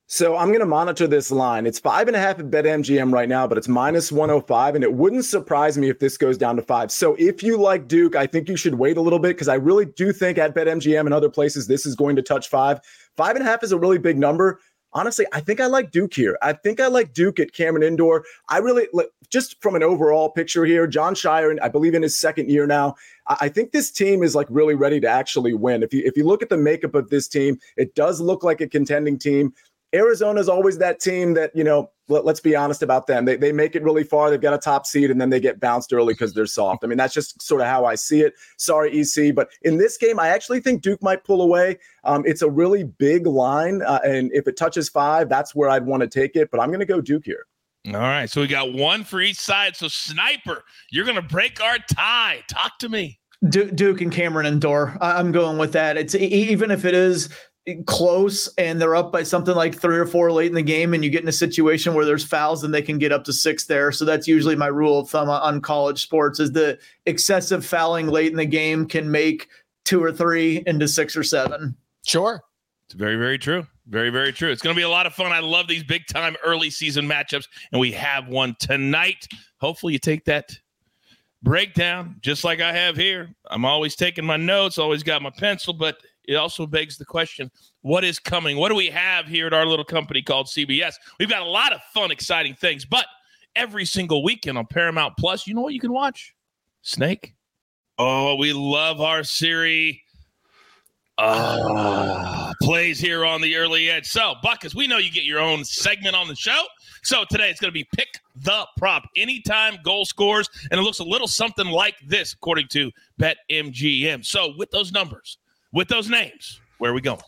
So 0.07 0.37
I'm 0.37 0.49
going 0.49 0.59
to 0.59 0.67
monitor 0.67 1.07
this 1.07 1.31
line. 1.31 1.65
It's 1.65 1.79
five 1.79 2.07
and 2.07 2.15
a 2.15 2.19
half 2.19 2.37
at 2.37 2.51
BetMGM 2.51 3.11
right 3.11 3.27
now, 3.27 3.47
but 3.47 3.57
it's 3.57 3.67
minus 3.67 4.11
105. 4.11 4.75
And 4.75 4.83
it 4.83 4.93
wouldn't 4.93 5.25
surprise 5.25 5.79
me 5.79 5.89
if 5.89 5.97
this 5.97 6.15
goes 6.15 6.37
down 6.37 6.55
to 6.57 6.61
five. 6.61 6.91
So 6.91 7.15
if 7.17 7.41
you 7.41 7.57
like 7.57 7.87
Duke, 7.87 8.15
I 8.15 8.27
think 8.27 8.47
you 8.47 8.55
should 8.55 8.75
wait 8.75 8.97
a 8.97 9.01
little 9.01 9.17
bit 9.17 9.29
because 9.29 9.47
I 9.47 9.55
really 9.55 9.85
do 9.85 10.13
think 10.13 10.37
at 10.37 10.53
BetMGM 10.53 11.05
and 11.05 11.13
other 11.13 11.29
places 11.29 11.65
this 11.65 11.87
is 11.87 11.95
going 11.95 12.15
to 12.17 12.21
touch 12.21 12.49
five. 12.49 12.81
Five 13.17 13.35
and 13.35 13.43
a 13.43 13.49
half 13.49 13.63
is 13.63 13.71
a 13.71 13.79
really 13.79 13.97
big 13.97 14.19
number. 14.19 14.59
Honestly, 14.93 15.25
I 15.33 15.39
think 15.41 15.59
I 15.59 15.65
like 15.65 15.91
Duke 15.91 16.13
here. 16.13 16.37
I 16.41 16.53
think 16.53 16.79
I 16.79 16.87
like 16.87 17.11
Duke 17.11 17.39
at 17.39 17.51
Cameron 17.51 17.83
Indoor. 17.83 18.23
I 18.47 18.59
really, 18.59 18.87
just 19.29 19.61
from 19.61 19.75
an 19.75 19.83
overall 19.83 20.29
picture 20.29 20.65
here, 20.65 20.87
Jon 20.87 21.15
Scheyer, 21.15 21.57
I 21.61 21.67
believe 21.67 21.95
in 21.95 22.03
his 22.03 22.17
second 22.17 22.49
year 22.49 22.65
now, 22.65 22.95
I 23.27 23.49
think 23.49 23.71
this 23.71 23.91
team 23.91 24.23
is 24.23 24.35
like 24.35 24.47
really 24.49 24.75
ready 24.75 25.01
to 25.01 25.07
actually 25.07 25.53
win. 25.53 25.83
If 25.83 25.93
you 25.93 26.03
if 26.05 26.15
you 26.15 26.23
look 26.23 26.41
at 26.41 26.49
the 26.49 26.57
makeup 26.57 26.95
of 26.95 27.09
this 27.09 27.27
team, 27.27 27.57
it 27.75 27.95
does 27.95 28.21
look 28.21 28.43
like 28.43 28.61
a 28.61 28.67
contending 28.67 29.17
team. 29.19 29.51
Arizona 29.95 30.39
is 30.39 30.49
always 30.49 30.77
that 30.79 30.99
team 30.99 31.33
that, 31.35 31.55
you 31.55 31.63
know, 31.63 31.89
let, 32.07 32.25
us 32.25 32.39
be 32.39 32.55
honest 32.55 32.83
about 32.83 33.07
them. 33.07 33.25
They, 33.25 33.35
they 33.35 33.51
make 33.51 33.75
it 33.75 33.83
really 33.83 34.03
far. 34.03 34.29
They've 34.29 34.39
got 34.39 34.53
a 34.53 34.59
top 34.59 34.85
seed 34.85 35.09
and 35.09 35.19
then 35.19 35.29
they 35.29 35.39
get 35.39 35.59
bounced 35.59 35.93
early 35.93 36.13
because 36.13 36.33
they're 36.33 36.45
soft. 36.45 36.83
I 36.83 36.87
mean, 36.87 36.97
that's 36.97 37.13
just 37.13 37.41
sort 37.41 37.61
of 37.61 37.67
how 37.67 37.85
I 37.85 37.95
see 37.95 38.21
it. 38.21 38.33
Sorry, 38.57 38.99
EC. 38.99 39.33
But 39.33 39.49
in 39.63 39.77
this 39.77 39.97
game, 39.97 40.19
I 40.19 40.27
actually 40.27 40.59
think 40.59 40.81
Duke 40.81 41.01
might 41.01 41.23
pull 41.23 41.41
away. 41.41 41.79
Um, 42.03 42.23
it's 42.25 42.41
a 42.41 42.49
really 42.49 42.83
big 42.83 43.25
line. 43.25 43.81
Uh, 43.81 43.99
and 44.03 44.31
if 44.33 44.47
it 44.47 44.57
touches 44.57 44.89
five, 44.89 45.29
that's 45.29 45.55
where 45.55 45.69
I'd 45.69 45.85
want 45.85 46.01
to 46.01 46.07
take 46.07 46.35
it. 46.35 46.51
But 46.51 46.59
I'm 46.59 46.69
going 46.69 46.79
to 46.79 46.85
go 46.85 47.01
Duke 47.01 47.25
here. 47.25 47.45
All 47.87 47.93
right. 47.93 48.29
So 48.29 48.41
we 48.41 48.47
got 48.47 48.73
one 48.73 49.03
for 49.03 49.21
each 49.21 49.37
side. 49.37 49.75
So, 49.75 49.87
Sniper, 49.87 50.63
you're 50.91 51.05
going 51.05 51.15
to 51.15 51.21
break 51.21 51.61
our 51.61 51.77
tie. 51.79 52.43
Talk 52.49 52.77
to 52.79 52.89
me. 52.89 53.19
Duke 53.49 54.01
and 54.01 54.11
Cameron 54.11 54.45
Indoor. 54.45 54.97
I'm 55.01 55.31
going 55.31 55.57
with 55.57 55.73
that. 55.73 55.97
It's 55.97 56.15
even 56.15 56.71
if 56.71 56.85
it 56.85 56.93
is 56.95 57.29
close 57.85 58.47
and 58.57 58.79
they're 58.79 58.95
up 58.95 59.11
by 59.11 59.23
something 59.23 59.55
like 59.55 59.75
three 59.75 59.97
or 59.97 60.05
four 60.05 60.31
late 60.31 60.47
in 60.47 60.53
the 60.53 60.61
game 60.61 60.93
and 60.93 61.03
you 61.03 61.09
get 61.09 61.23
in 61.23 61.27
a 61.27 61.33
situation 61.33 61.93
where 61.93 62.05
there's 62.05 62.23
fouls 62.23 62.63
and 62.63 62.73
they 62.73 62.81
can 62.81 62.99
get 62.99 63.11
up 63.11 63.23
to 63.23 63.33
six 63.33 63.65
there. 63.65 63.91
So 63.91 64.05
that's 64.05 64.27
usually 64.27 64.55
my 64.55 64.67
rule 64.67 64.99
of 64.99 65.09
thumb 65.09 65.29
on 65.29 65.61
college 65.61 66.01
sports 66.03 66.39
is 66.39 66.51
the 66.51 66.77
excessive 67.05 67.65
fouling 67.65 68.07
late 68.07 68.31
in 68.31 68.37
the 68.37 68.45
game 68.45 68.87
can 68.87 69.09
make 69.09 69.47
two 69.83 70.03
or 70.03 70.11
three 70.11 70.61
into 70.67 70.87
six 70.87 71.17
or 71.17 71.23
seven. 71.23 71.75
Sure. 72.05 72.43
It's 72.85 72.93
very 72.93 73.15
very 73.15 73.39
true. 73.39 73.65
Very 73.87 74.11
very 74.11 74.31
true. 74.31 74.51
It's 74.51 74.61
going 74.61 74.75
to 74.75 74.79
be 74.79 74.83
a 74.83 74.89
lot 74.89 75.07
of 75.07 75.13
fun. 75.13 75.31
I 75.31 75.39
love 75.39 75.67
these 75.67 75.83
big 75.83 76.05
time 76.05 76.35
early 76.45 76.69
season 76.69 77.07
matchups 77.07 77.47
and 77.71 77.81
we 77.81 77.91
have 77.93 78.27
one 78.27 78.55
tonight. 78.59 79.27
Hopefully 79.59 79.93
you 79.93 79.99
take 79.99 80.23
that 80.25 80.55
breakdown 81.41 82.15
just 82.21 82.43
like 82.43 82.61
i 82.61 82.73
have 82.73 82.95
here. 82.95 83.29
I'm 83.49 83.65
always 83.65 83.95
taking 83.95 84.25
my 84.25 84.37
notes 84.37 84.77
always 84.77 85.01
got 85.01 85.23
my 85.23 85.31
pencil 85.31 85.73
but 85.73 85.97
it 86.27 86.35
also 86.35 86.65
begs 86.65 86.97
the 86.97 87.05
question 87.05 87.51
what 87.81 88.03
is 88.03 88.19
coming? 88.19 88.57
What 88.57 88.69
do 88.69 88.75
we 88.75 88.87
have 88.87 89.27
here 89.27 89.47
at 89.47 89.53
our 89.53 89.65
little 89.65 89.85
company 89.85 90.21
called 90.21 90.47
CBS? 90.47 90.93
We've 91.19 91.29
got 91.29 91.41
a 91.41 91.49
lot 91.49 91.73
of 91.73 91.81
fun, 91.93 92.11
exciting 92.11 92.55
things, 92.55 92.85
but 92.85 93.05
every 93.55 93.85
single 93.85 94.23
weekend 94.23 94.57
on 94.57 94.65
Paramount 94.65 95.15
Plus, 95.17 95.47
you 95.47 95.53
know 95.53 95.61
what 95.61 95.73
you 95.73 95.79
can 95.79 95.93
watch? 95.93 96.33
Snake. 96.81 97.35
Oh, 97.97 98.35
we 98.35 98.53
love 98.53 99.01
our 99.01 99.23
series. 99.23 99.97
Uh, 101.17 102.53
plays 102.61 102.99
here 102.99 103.23
on 103.23 103.39
the 103.39 103.55
early 103.55 103.89
edge. 103.89 104.05
So, 104.05 104.33
Buckets, 104.43 104.75
we 104.75 104.85
know 104.85 104.97
you 104.97 105.09
get 105.09 105.23
your 105.23 105.39
own 105.39 105.63
segment 105.63 106.13
on 106.13 106.27
the 106.27 106.35
show. 106.35 106.61
So 107.03 107.23
today 107.29 107.49
it's 107.49 107.61
going 107.61 107.69
to 107.69 107.73
be 107.73 107.87
pick 107.95 108.19
the 108.35 108.67
prop, 108.77 109.03
anytime 109.15 109.77
goal 109.83 110.05
scores, 110.05 110.49
and 110.71 110.79
it 110.79 110.83
looks 110.83 110.99
a 110.99 111.03
little 111.03 111.27
something 111.27 111.67
like 111.67 111.95
this, 112.05 112.33
according 112.33 112.67
to 112.69 112.91
BetMGM. 113.21 114.25
So 114.25 114.53
with 114.57 114.71
those 114.71 114.91
numbers, 114.91 115.37
with 115.75 115.89
those 115.89 116.09
names, 116.09 116.61
where 116.79 116.89
are 116.89 116.95
we 116.95 117.01
going? 117.01 117.19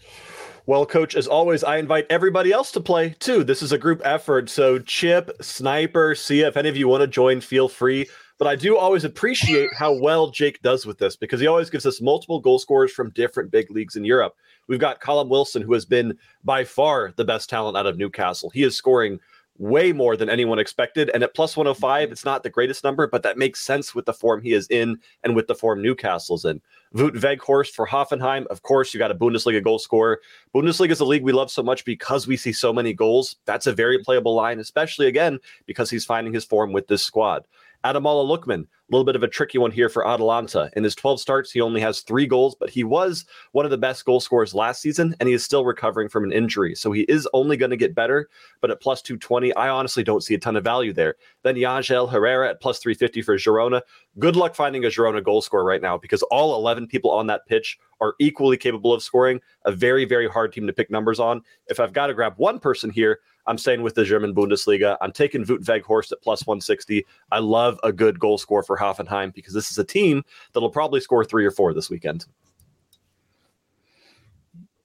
Well, 0.65 0.85
coach, 0.85 1.15
as 1.15 1.27
always, 1.27 1.63
I 1.63 1.77
invite 1.77 2.07
everybody 2.09 2.51
else 2.51 2.71
to 2.71 2.81
play 2.81 3.15
too. 3.19 3.43
This 3.43 3.61
is 3.61 3.73
a 3.73 3.77
group 3.77 4.01
effort. 4.03 4.49
So, 4.49 4.79
Chip, 4.79 5.31
Sniper, 5.41 6.15
Sia, 6.15 6.47
if 6.47 6.57
any 6.57 6.67
of 6.69 6.75
you 6.75 6.87
want 6.87 7.01
to 7.01 7.07
join, 7.07 7.41
feel 7.41 7.69
free. 7.69 8.07
But 8.37 8.47
I 8.47 8.55
do 8.55 8.77
always 8.77 9.03
appreciate 9.03 9.69
how 9.73 9.93
well 9.93 10.29
Jake 10.29 10.61
does 10.61 10.85
with 10.85 10.97
this 10.97 11.15
because 11.15 11.39
he 11.39 11.47
always 11.47 11.69
gives 11.69 11.85
us 11.85 12.01
multiple 12.01 12.39
goal 12.39 12.59
scorers 12.59 12.91
from 12.91 13.09
different 13.11 13.51
big 13.51 13.69
leagues 13.71 13.95
in 13.95 14.05
Europe. 14.05 14.35
We've 14.67 14.79
got 14.79 15.01
Callum 15.01 15.29
Wilson, 15.29 15.61
who 15.61 15.73
has 15.73 15.85
been 15.85 16.17
by 16.43 16.63
far 16.63 17.13
the 17.15 17.25
best 17.25 17.49
talent 17.49 17.77
out 17.77 17.85
of 17.85 17.97
Newcastle. 17.97 18.49
He 18.49 18.63
is 18.63 18.75
scoring 18.75 19.19
way 19.57 19.91
more 19.91 20.15
than 20.15 20.29
anyone 20.29 20.59
expected. 20.59 21.09
And 21.13 21.23
at 21.23 21.33
plus 21.33 21.57
105, 21.57 22.03
mm-hmm. 22.05 22.11
it's 22.11 22.25
not 22.25 22.43
the 22.43 22.49
greatest 22.49 22.83
number, 22.83 23.07
but 23.07 23.23
that 23.23 23.37
makes 23.37 23.61
sense 23.61 23.95
with 23.95 24.05
the 24.05 24.13
form 24.13 24.41
he 24.41 24.53
is 24.53 24.67
in 24.67 24.99
and 25.23 25.35
with 25.35 25.47
the 25.47 25.55
form 25.55 25.81
Newcastle's 25.81 26.45
in. 26.45 26.61
Wout 26.93 27.15
Weghorst 27.15 27.71
for 27.71 27.87
Hoffenheim. 27.87 28.45
Of 28.47 28.61
course, 28.61 28.93
you 28.93 28.97
got 28.97 29.11
a 29.11 29.15
Bundesliga 29.15 29.63
goal 29.63 29.79
scorer. 29.79 30.21
Bundesliga 30.55 30.91
is 30.91 30.99
a 30.99 31.05
league 31.05 31.23
we 31.23 31.33
love 31.33 31.51
so 31.51 31.63
much 31.63 31.83
because 31.85 32.27
we 32.27 32.37
see 32.37 32.53
so 32.53 32.71
many 32.71 32.93
goals. 32.93 33.35
That's 33.45 33.67
a 33.67 33.73
very 33.73 33.99
playable 33.99 34.35
line, 34.35 34.59
especially 34.59 35.07
again 35.07 35.39
because 35.65 35.89
he's 35.89 36.05
finding 36.05 36.33
his 36.33 36.45
form 36.45 36.71
with 36.71 36.87
this 36.87 37.03
squad. 37.03 37.45
Ademola 37.87 38.27
Lookman, 38.27 38.63
a 38.63 38.67
little 38.89 39.05
bit 39.05 39.15
of 39.15 39.23
a 39.23 39.27
tricky 39.29 39.57
one 39.57 39.71
here 39.71 39.87
for 39.87 40.05
Atalanta. 40.05 40.69
In 40.75 40.83
his 40.83 40.93
12 40.93 41.21
starts, 41.21 41.51
he 41.51 41.61
only 41.61 41.79
has 41.79 42.01
three 42.01 42.25
goals, 42.25 42.53
but 42.53 42.69
he 42.69 42.83
was 42.83 43.25
one 43.53 43.63
of 43.63 43.71
the 43.71 43.77
best 43.77 44.03
goal 44.03 44.19
scorers 44.19 44.53
last 44.53 44.81
season, 44.81 45.15
and 45.19 45.29
he 45.29 45.33
is 45.33 45.43
still 45.43 45.63
recovering 45.63 46.09
from 46.09 46.25
an 46.25 46.33
injury. 46.33 46.75
So 46.75 46.91
he 46.91 47.01
is 47.03 47.27
only 47.33 47.55
going 47.55 47.69
to 47.69 47.77
get 47.77 47.95
better. 47.95 48.29
But 48.59 48.71
at 48.71 48.81
plus 48.81 49.01
220, 49.01 49.53
I 49.55 49.69
honestly 49.69 50.03
don't 50.03 50.23
see 50.23 50.33
a 50.33 50.39
ton 50.39 50.57
of 50.57 50.65
value 50.65 50.91
there. 50.91 51.15
Then 51.43 51.55
Yangel 51.55 52.09
Herrera 52.09 52.49
at 52.49 52.61
plus 52.61 52.79
350 52.79 53.21
for 53.21 53.37
Girona. 53.37 53.81
Good 54.19 54.35
luck 54.35 54.53
finding 54.53 54.83
a 54.83 54.89
Girona 54.89 55.23
goal 55.23 55.41
scorer 55.41 55.63
right 55.63 55.81
now 55.81 55.97
because 55.97 56.23
all 56.23 56.55
11 56.55 56.87
people 56.87 57.11
on 57.11 57.27
that 57.27 57.45
pitch 57.47 57.77
are 58.01 58.15
equally 58.19 58.57
capable 58.57 58.93
of 58.93 59.01
scoring. 59.01 59.39
A 59.65 59.71
very, 59.71 60.03
very 60.05 60.27
hard 60.27 60.51
team 60.51 60.67
to 60.67 60.73
pick 60.73 60.91
numbers 60.91 61.19
on. 61.19 61.41
If 61.67 61.79
I've 61.79 61.93
got 61.93 62.07
to 62.07 62.13
grab 62.13 62.33
one 62.37 62.59
person 62.59 62.89
here, 62.89 63.19
I'm 63.47 63.57
staying 63.57 63.81
with 63.81 63.95
the 63.95 64.03
German 64.03 64.35
Bundesliga. 64.35 64.97
I'm 65.01 65.11
taking 65.11 65.45
Wout 65.45 65.63
Weghorst 65.63 66.11
at 66.11 66.21
plus 66.21 66.45
160. 66.45 67.05
I 67.31 67.39
love 67.39 67.79
a 67.83 67.91
good 67.91 68.19
goal 68.19 68.37
score 68.37 68.61
for 68.61 68.77
Hoffenheim 68.77 69.33
because 69.33 69.53
this 69.53 69.71
is 69.71 69.77
a 69.77 69.83
team 69.83 70.23
that'll 70.53 70.69
probably 70.69 70.99
score 70.99 71.23
three 71.23 71.45
or 71.45 71.51
four 71.51 71.73
this 71.73 71.89
weekend. 71.89 72.25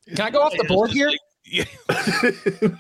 Can 0.07 0.21
I 0.21 0.31
go 0.31 0.41
off 0.41 0.55
the 0.57 0.65
board 0.65 0.91
here? 0.91 1.11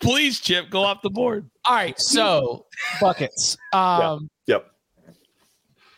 Please, 0.00 0.40
Chip, 0.40 0.70
go 0.70 0.82
off 0.82 1.02
the 1.02 1.10
board. 1.10 1.48
All 1.64 1.74
right. 1.74 1.98
So, 2.00 2.66
buckets. 3.00 3.56
Um, 3.72 4.28
yeah. 4.46 4.56
Yep. 4.56 4.70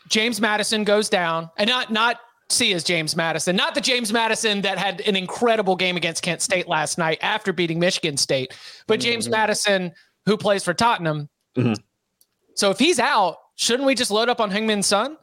James 0.09 0.41
Maddison 0.41 0.85
goes 0.85 1.09
down, 1.09 1.51
and 1.59 1.69
not 1.69 1.93
not 1.93 2.21
see 2.51 2.73
as 2.73 2.83
James 2.83 3.15
Madison, 3.15 3.57
not 3.57 3.75
the 3.75 3.81
James 3.81 4.13
Madison 4.13 4.63
that 4.63 4.79
had 4.79 5.01
an 5.03 5.17
incredible 5.17 5.77
game 5.77 5.97
against 5.97 6.23
Kent 6.23 6.43
State 6.43 6.69
last 6.69 6.99
night 6.99 7.19
after 7.21 7.53
beating 7.53 7.79
Michigan 7.79 8.17
State, 8.17 8.55
but 8.87 9.01
James 9.01 9.25
mm-hmm. 9.27 9.33
Maddison 9.33 9.93
who 10.27 10.37
plays 10.37 10.65
for 10.65 10.75
Tottenham. 10.75 11.29
Mm-hmm. 11.57 11.75
So 12.55 12.71
if 12.71 12.79
he's 12.79 12.99
out, 12.99 13.37
shouldn't 13.57 13.87
we 13.87 13.95
just 13.95 14.11
load 14.11 14.29
up 14.29 14.41
on 14.41 14.51
Heung-min 14.51 14.83
Son? 14.83 15.17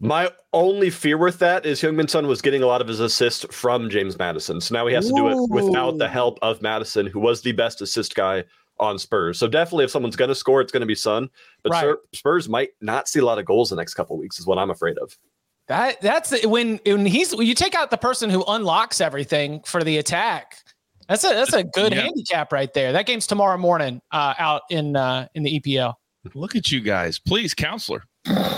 My 0.00 0.30
only 0.52 0.90
fear 0.90 1.16
with 1.16 1.38
that 1.38 1.64
is 1.64 1.80
Heung-min 1.80 2.08
Son 2.08 2.26
was 2.26 2.42
getting 2.42 2.62
a 2.62 2.66
lot 2.66 2.80
of 2.80 2.88
his 2.88 3.00
assists 3.00 3.46
from 3.54 3.88
James 3.88 4.18
Maddison. 4.18 4.60
So 4.60 4.74
now 4.74 4.86
he 4.86 4.94
has 4.94 5.06
to 5.08 5.14
do 5.14 5.28
it 5.28 5.50
without 5.50 5.98
the 5.98 6.08
help 6.08 6.38
of 6.42 6.60
Maddison, 6.62 7.06
who 7.06 7.20
was 7.20 7.42
the 7.42 7.52
best 7.52 7.80
assist 7.80 8.14
guy 8.14 8.44
on 8.80 8.98
Spurs. 8.98 9.38
So 9.38 9.46
definitely 9.46 9.84
if 9.84 9.90
someone's 9.90 10.16
going 10.16 10.30
to 10.30 10.34
score, 10.34 10.60
it's 10.60 10.72
going 10.72 10.80
to 10.80 10.86
be 10.86 10.94
Son. 10.94 11.30
But 11.62 11.72
right. 11.72 11.96
Spurs 12.12 12.48
might 12.48 12.70
not 12.80 13.08
see 13.08 13.20
a 13.20 13.24
lot 13.24 13.38
of 13.38 13.44
goals 13.44 13.70
the 13.70 13.76
next 13.76 13.94
couple 13.94 14.18
weeks 14.18 14.38
is 14.38 14.46
what 14.46 14.58
I'm 14.58 14.70
afraid 14.70 14.98
of. 14.98 15.16
That 15.68 16.00
that's 16.00 16.44
when 16.46 16.78
when 16.84 17.06
he's 17.06 17.34
when 17.34 17.46
you 17.46 17.54
take 17.54 17.74
out 17.74 17.90
the 17.90 17.96
person 17.96 18.28
who 18.28 18.44
unlocks 18.46 19.00
everything 19.00 19.62
for 19.64 19.82
the 19.82 19.98
attack. 19.98 20.58
That's 21.08 21.24
a 21.24 21.28
that's 21.28 21.52
a 21.52 21.64
good 21.64 21.92
yeah. 21.92 22.02
handicap 22.02 22.52
right 22.52 22.72
there. 22.72 22.92
That 22.92 23.06
game's 23.06 23.26
tomorrow 23.26 23.56
morning 23.56 24.00
uh, 24.10 24.34
out 24.38 24.62
in 24.70 24.96
uh, 24.96 25.28
in 25.34 25.42
the 25.42 25.60
EPL. 25.60 25.94
Look 26.34 26.56
at 26.56 26.72
you 26.72 26.80
guys. 26.80 27.18
Please, 27.18 27.52
counselor. 27.52 28.04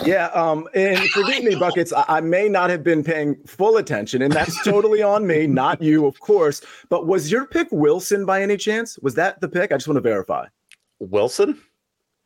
Yeah, 0.05 0.27
um, 0.27 0.69
and 0.75 0.99
forgive 1.11 1.43
me, 1.43 1.57
buckets. 1.57 1.93
I, 1.93 2.05
I 2.09 2.21
may 2.21 2.49
not 2.49 2.71
have 2.71 2.85
been 2.85 3.03
paying 3.03 3.37
full 3.47 3.77
attention, 3.77 4.23
and 4.23 4.33
that's 4.33 4.63
totally 4.63 5.03
on 5.03 5.27
me, 5.27 5.49
not 5.49 5.83
you, 5.83 6.07
of 6.07 6.21
course. 6.21 6.63
But 6.89 7.09
was 7.09 7.33
your 7.33 7.47
pick 7.47 7.67
Wilson 7.73 8.25
by 8.25 8.43
any 8.43 8.57
chance? 8.57 8.97
Was 9.03 9.15
that 9.15 9.41
the 9.41 9.49
pick? 9.49 9.73
I 9.73 9.77
just 9.77 9.89
want 9.89 9.97
to 9.97 10.03
verify. 10.03 10.47
Wilson? 11.01 11.61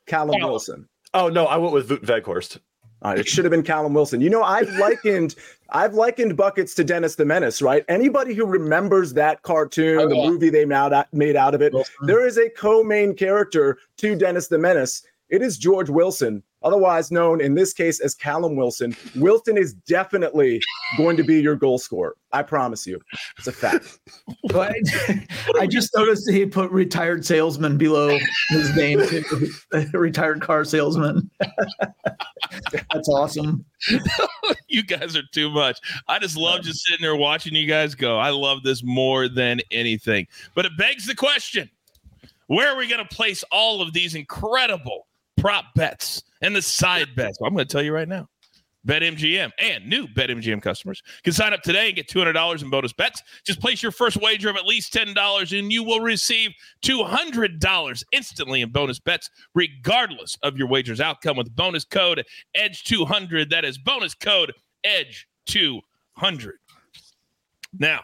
Callum 0.07 0.43
Wilson. 0.43 0.89
Oh 1.15 1.29
no, 1.29 1.47
I 1.47 1.57
went 1.57 1.73
with 1.73 1.89
Wout 1.89 2.05
Weghorst. 2.05 2.59
Uh, 3.03 3.15
it 3.17 3.27
should 3.27 3.45
have 3.45 3.51
been 3.51 3.63
Callum 3.63 3.95
Wilson. 3.95 4.21
You 4.21 4.29
know, 4.29 4.43
I've 4.43 4.71
likened 4.77 5.35
I've 5.71 5.95
likened 5.95 6.37
buckets 6.37 6.75
to 6.75 6.85
Dennis 6.85 7.15
the 7.15 7.25
Menace, 7.25 7.63
right? 7.63 7.85
Anybody 7.89 8.35
who 8.35 8.45
remembers 8.45 9.15
that 9.15 9.43
cartoon, 9.43 10.09
the 10.09 10.15
movie 10.15 10.51
they 10.51 10.65
made 10.65 10.93
out, 10.93 11.13
made 11.13 11.37
out 11.37 11.55
of 11.55 11.63
it, 11.63 11.75
there 12.03 12.27
is 12.27 12.37
a 12.37 12.51
co-main 12.51 13.15
character 13.15 13.79
to 13.99 14.15
Dennis 14.17 14.49
the 14.49 14.59
Menace. 14.59 15.03
It 15.31 15.43
is 15.43 15.57
George 15.57 15.89
Wilson, 15.89 16.43
otherwise 16.63 17.11
known 17.11 17.41
in 17.41 17.55
this 17.55 17.73
case 17.73 18.01
as 18.01 18.15
Callum 18.15 18.57
Wilson. 18.57 18.97
Wilson 19.17 19.57
is 19.57 19.75
definitely 19.75 20.61
going 20.97 21.17
to 21.17 21.23
be 21.23 21.41
your 21.41 21.57
goal 21.57 21.79
scorer. 21.79 22.17
I 22.33 22.43
promise 22.43 22.87
you. 22.87 23.01
It's 23.39 23.47
a 23.47 23.53
fact. 23.53 23.99
But 24.45 24.75
I 25.61 25.67
just 25.67 25.91
noticed 25.95 26.29
he 26.29 26.45
put 26.45 26.71
retired 26.73 27.25
salesman 27.25 27.79
below 27.79 28.19
his 28.49 28.75
name, 28.75 29.01
retired 29.93 30.41
car 30.41 30.65
salesman. 30.65 31.31
That's 32.73 33.09
awesome. 33.09 33.65
you 34.69 34.83
guys 34.83 35.17
are 35.17 35.23
too 35.33 35.51
much. 35.51 35.79
I 36.09 36.19
just 36.19 36.37
love 36.37 36.63
just 36.63 36.85
sitting 36.85 37.03
there 37.03 37.15
watching 37.15 37.55
you 37.55 37.67
guys 37.67 37.95
go. 37.95 38.19
I 38.19 38.31
love 38.31 38.65
this 38.65 38.83
more 38.83 39.29
than 39.29 39.61
anything. 39.71 40.27
But 40.55 40.65
it 40.65 40.77
begs 40.77 41.07
the 41.07 41.15
question 41.15 41.71
where 42.49 42.71
are 42.71 42.77
we 42.77 42.89
going 42.89 43.07
to 43.07 43.15
place 43.15 43.45
all 43.53 43.81
of 43.81 43.93
these 43.93 44.17
incredible 44.17 45.07
prop 45.41 45.67
bets 45.75 46.23
and 46.43 46.55
the 46.55 46.63
side 46.63 47.15
bets? 47.17 47.41
Well, 47.41 47.49
I'm 47.49 47.55
going 47.55 47.67
to 47.67 47.73
tell 47.73 47.83
you 47.83 47.93
right 47.93 48.09
now. 48.09 48.29
BetMGM 48.87 49.51
and 49.59 49.87
new 49.87 50.07
BetMGM 50.07 50.63
customers 50.63 51.03
can 51.23 51.35
sign 51.35 51.53
up 51.53 51.61
today 51.63 51.89
and 51.89 51.97
get 51.97 52.09
$200 52.09 52.63
in 52.63 52.71
bonus 52.71 52.95
bets. 52.95 53.23
Just 53.45 53.61
place 53.61 53.83
your 53.83 53.93
first 53.93 54.17
wager 54.17 54.49
of 54.49 54.57
at 54.57 54.65
least 54.65 54.95
$10 54.95 55.59
and 55.59 55.71
you 55.71 55.85
will 55.85 56.01
receive 56.01 56.53
$200 56.83 58.03
instantly 58.13 58.63
in 58.63 58.71
bonus 58.71 58.99
bets, 58.99 59.29
regardless 59.55 60.37
of 60.43 60.57
your 60.57 60.67
wager's 60.67 61.01
outcome 61.01 61.37
with 61.37 61.55
bonus 61.55 61.85
code 61.85 62.25
EDGE200. 62.57 63.51
That 63.51 63.67
is 63.67 63.77
bonus 63.77 64.15
code 64.15 64.53
EDGE200. 64.87 66.53
Now, 67.79 68.01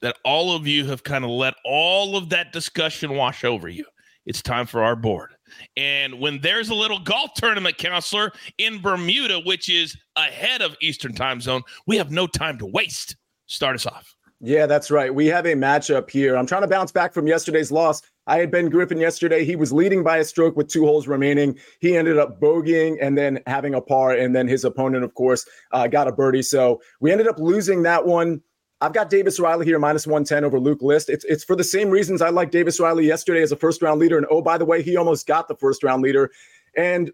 that 0.00 0.16
all 0.24 0.54
of 0.54 0.68
you 0.68 0.86
have 0.86 1.02
kind 1.02 1.24
of 1.24 1.30
let 1.30 1.54
all 1.64 2.16
of 2.16 2.28
that 2.28 2.52
discussion 2.52 3.14
wash 3.14 3.42
over 3.42 3.68
you, 3.68 3.84
it's 4.24 4.40
time 4.40 4.66
for 4.66 4.84
our 4.84 4.94
board. 4.94 5.34
And 5.76 6.20
when 6.20 6.40
there's 6.40 6.68
a 6.68 6.74
little 6.74 6.98
golf 6.98 7.34
tournament, 7.34 7.78
counselor, 7.78 8.32
in 8.58 8.80
Bermuda, 8.80 9.40
which 9.40 9.68
is 9.68 9.96
ahead 10.16 10.62
of 10.62 10.76
Eastern 10.80 11.14
time 11.14 11.40
zone, 11.40 11.62
we 11.86 11.96
have 11.96 12.10
no 12.10 12.26
time 12.26 12.58
to 12.58 12.66
waste. 12.66 13.16
Start 13.46 13.74
us 13.74 13.86
off. 13.86 14.14
Yeah, 14.40 14.66
that's 14.66 14.90
right. 14.90 15.12
We 15.12 15.26
have 15.26 15.46
a 15.46 15.54
matchup 15.54 16.08
here. 16.08 16.36
I'm 16.36 16.46
trying 16.46 16.62
to 16.62 16.68
bounce 16.68 16.92
back 16.92 17.12
from 17.12 17.26
yesterday's 17.26 17.72
loss. 17.72 18.02
I 18.28 18.38
had 18.38 18.50
Ben 18.50 18.68
Griffin 18.68 18.98
yesterday. 18.98 19.44
He 19.44 19.56
was 19.56 19.72
leading 19.72 20.04
by 20.04 20.18
a 20.18 20.24
stroke 20.24 20.56
with 20.56 20.68
two 20.68 20.84
holes 20.84 21.08
remaining. 21.08 21.58
He 21.80 21.96
ended 21.96 22.18
up 22.18 22.40
bogeying 22.40 22.98
and 23.00 23.18
then 23.18 23.40
having 23.46 23.74
a 23.74 23.80
par. 23.80 24.12
And 24.12 24.36
then 24.36 24.46
his 24.46 24.64
opponent, 24.64 25.02
of 25.02 25.14
course, 25.14 25.44
uh, 25.72 25.88
got 25.88 26.06
a 26.06 26.12
birdie. 26.12 26.42
So 26.42 26.80
we 27.00 27.10
ended 27.10 27.26
up 27.26 27.38
losing 27.38 27.82
that 27.84 28.06
one. 28.06 28.40
I've 28.80 28.92
got 28.92 29.10
Davis 29.10 29.40
Riley 29.40 29.66
here 29.66 29.78
minus 29.78 30.06
110 30.06 30.44
over 30.44 30.60
Luke 30.60 30.82
List. 30.82 31.10
It's 31.10 31.24
it's 31.24 31.42
for 31.42 31.56
the 31.56 31.64
same 31.64 31.90
reasons 31.90 32.22
I 32.22 32.28
like 32.28 32.50
Davis 32.50 32.78
Riley 32.78 33.06
yesterday 33.06 33.42
as 33.42 33.50
a 33.50 33.56
first 33.56 33.82
round 33.82 34.00
leader. 34.00 34.16
And 34.16 34.26
oh, 34.30 34.40
by 34.40 34.56
the 34.56 34.64
way, 34.64 34.82
he 34.82 34.96
almost 34.96 35.26
got 35.26 35.48
the 35.48 35.56
first 35.56 35.82
round 35.82 36.02
leader. 36.02 36.30
And 36.76 37.10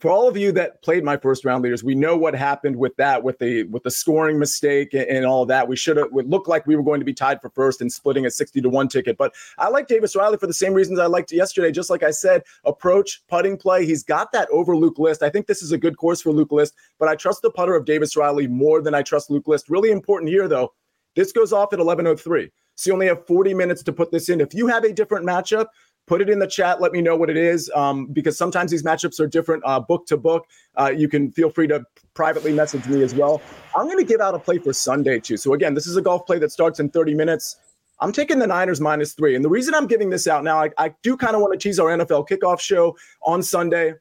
for 0.00 0.10
all 0.10 0.28
of 0.28 0.36
you 0.36 0.52
that 0.52 0.82
played 0.82 1.04
my 1.04 1.16
first 1.16 1.44
round 1.44 1.62
leaders, 1.62 1.84
we 1.84 1.94
know 1.94 2.16
what 2.16 2.34
happened 2.34 2.76
with 2.76 2.96
that, 2.96 3.22
with 3.22 3.38
the 3.38 3.64
with 3.64 3.82
the 3.82 3.90
scoring 3.90 4.38
mistake 4.38 4.94
and, 4.94 5.08
and 5.08 5.26
all 5.26 5.46
that. 5.46 5.66
We 5.66 5.76
should 5.76 5.96
have 5.96 6.08
it 6.14 6.28
looked 6.28 6.48
like 6.48 6.66
we 6.66 6.76
were 6.76 6.82
going 6.82 7.00
to 7.00 7.04
be 7.04 7.14
tied 7.14 7.40
for 7.40 7.50
first 7.50 7.80
and 7.80 7.92
splitting 7.92 8.26
a 8.26 8.30
60 8.30 8.60
to 8.60 8.68
1 8.68 8.88
ticket. 8.88 9.16
But 9.16 9.34
I 9.58 9.68
like 9.68 9.88
Davis 9.88 10.16
Riley 10.16 10.36
for 10.36 10.46
the 10.46 10.54
same 10.54 10.74
reasons 10.74 10.98
I 10.98 11.06
liked 11.06 11.32
yesterday. 11.32 11.70
Just 11.70 11.90
like 11.90 12.02
I 12.02 12.10
said, 12.10 12.42
approach, 12.64 13.22
putting 13.28 13.56
play. 13.56 13.86
He's 13.86 14.02
got 14.02 14.32
that 14.32 14.48
over 14.50 14.76
Luke 14.76 14.98
List. 14.98 15.22
I 15.22 15.30
think 15.30 15.46
this 15.46 15.62
is 15.62 15.72
a 15.72 15.78
good 15.78 15.96
course 15.96 16.20
for 16.20 16.32
Luke 16.32 16.52
List, 16.52 16.74
but 16.98 17.08
I 17.08 17.14
trust 17.14 17.42
the 17.42 17.50
putter 17.50 17.74
of 17.74 17.84
Davis 17.84 18.16
Riley 18.16 18.46
more 18.46 18.80
than 18.80 18.94
I 18.94 19.02
trust 19.02 19.30
Luke 19.30 19.48
List. 19.48 19.68
Really 19.68 19.90
important 19.90 20.30
here 20.30 20.48
though. 20.48 20.72
This 21.14 21.32
goes 21.32 21.52
off 21.52 21.72
at 21.72 21.78
11:03. 21.78 22.50
So 22.78 22.90
you 22.90 22.94
only 22.94 23.08
have 23.08 23.26
40 23.26 23.54
minutes 23.54 23.82
to 23.82 23.92
put 23.92 24.12
this 24.12 24.28
in. 24.28 24.40
If 24.40 24.54
you 24.54 24.68
have 24.68 24.84
a 24.84 24.92
different 24.92 25.26
matchup, 25.26 25.66
put 26.08 26.20
it 26.20 26.30
in 26.30 26.38
the 26.38 26.46
chat. 26.46 26.80
Let 26.80 26.92
me 26.92 27.00
know 27.00 27.14
what 27.14 27.30
it 27.30 27.36
is, 27.36 27.70
um, 27.74 28.06
because 28.06 28.36
sometimes 28.36 28.70
these 28.70 28.82
matchups 28.82 29.20
are 29.20 29.26
different, 29.26 29.62
uh, 29.66 29.78
book 29.78 30.06
to 30.06 30.16
book. 30.16 30.46
Uh, 30.76 30.90
you 30.90 31.08
can 31.08 31.30
feel 31.30 31.50
free 31.50 31.68
to 31.68 31.84
privately 32.14 32.52
message 32.52 32.86
me 32.86 33.02
as 33.02 33.14
well. 33.14 33.40
I'm 33.76 33.86
going 33.86 33.98
to 33.98 34.04
give 34.04 34.20
out 34.20 34.34
a 34.34 34.38
play 34.38 34.58
for 34.58 34.72
Sunday 34.72 35.20
too. 35.20 35.36
So 35.36 35.52
again, 35.54 35.74
this 35.74 35.86
is 35.86 35.96
a 35.96 36.02
golf 36.02 36.26
play 36.26 36.38
that 36.38 36.50
starts 36.50 36.80
in 36.80 36.90
30 36.90 37.14
minutes. 37.14 37.56
I'm 38.00 38.12
taking 38.12 38.38
the 38.38 38.46
Niners 38.46 38.80
minus 38.80 39.12
three, 39.12 39.34
and 39.34 39.44
the 39.44 39.48
reason 39.48 39.74
I'm 39.74 39.86
giving 39.86 40.08
this 40.08 40.26
out 40.26 40.44
now, 40.44 40.62
I, 40.62 40.70
I 40.78 40.94
do 41.02 41.16
kind 41.16 41.34
of 41.34 41.42
want 41.42 41.52
to 41.52 41.58
tease 41.58 41.80
our 41.80 41.88
NFL 41.88 42.28
kickoff 42.28 42.60
show 42.60 42.96
on 43.22 43.42
Sunday 43.42 43.94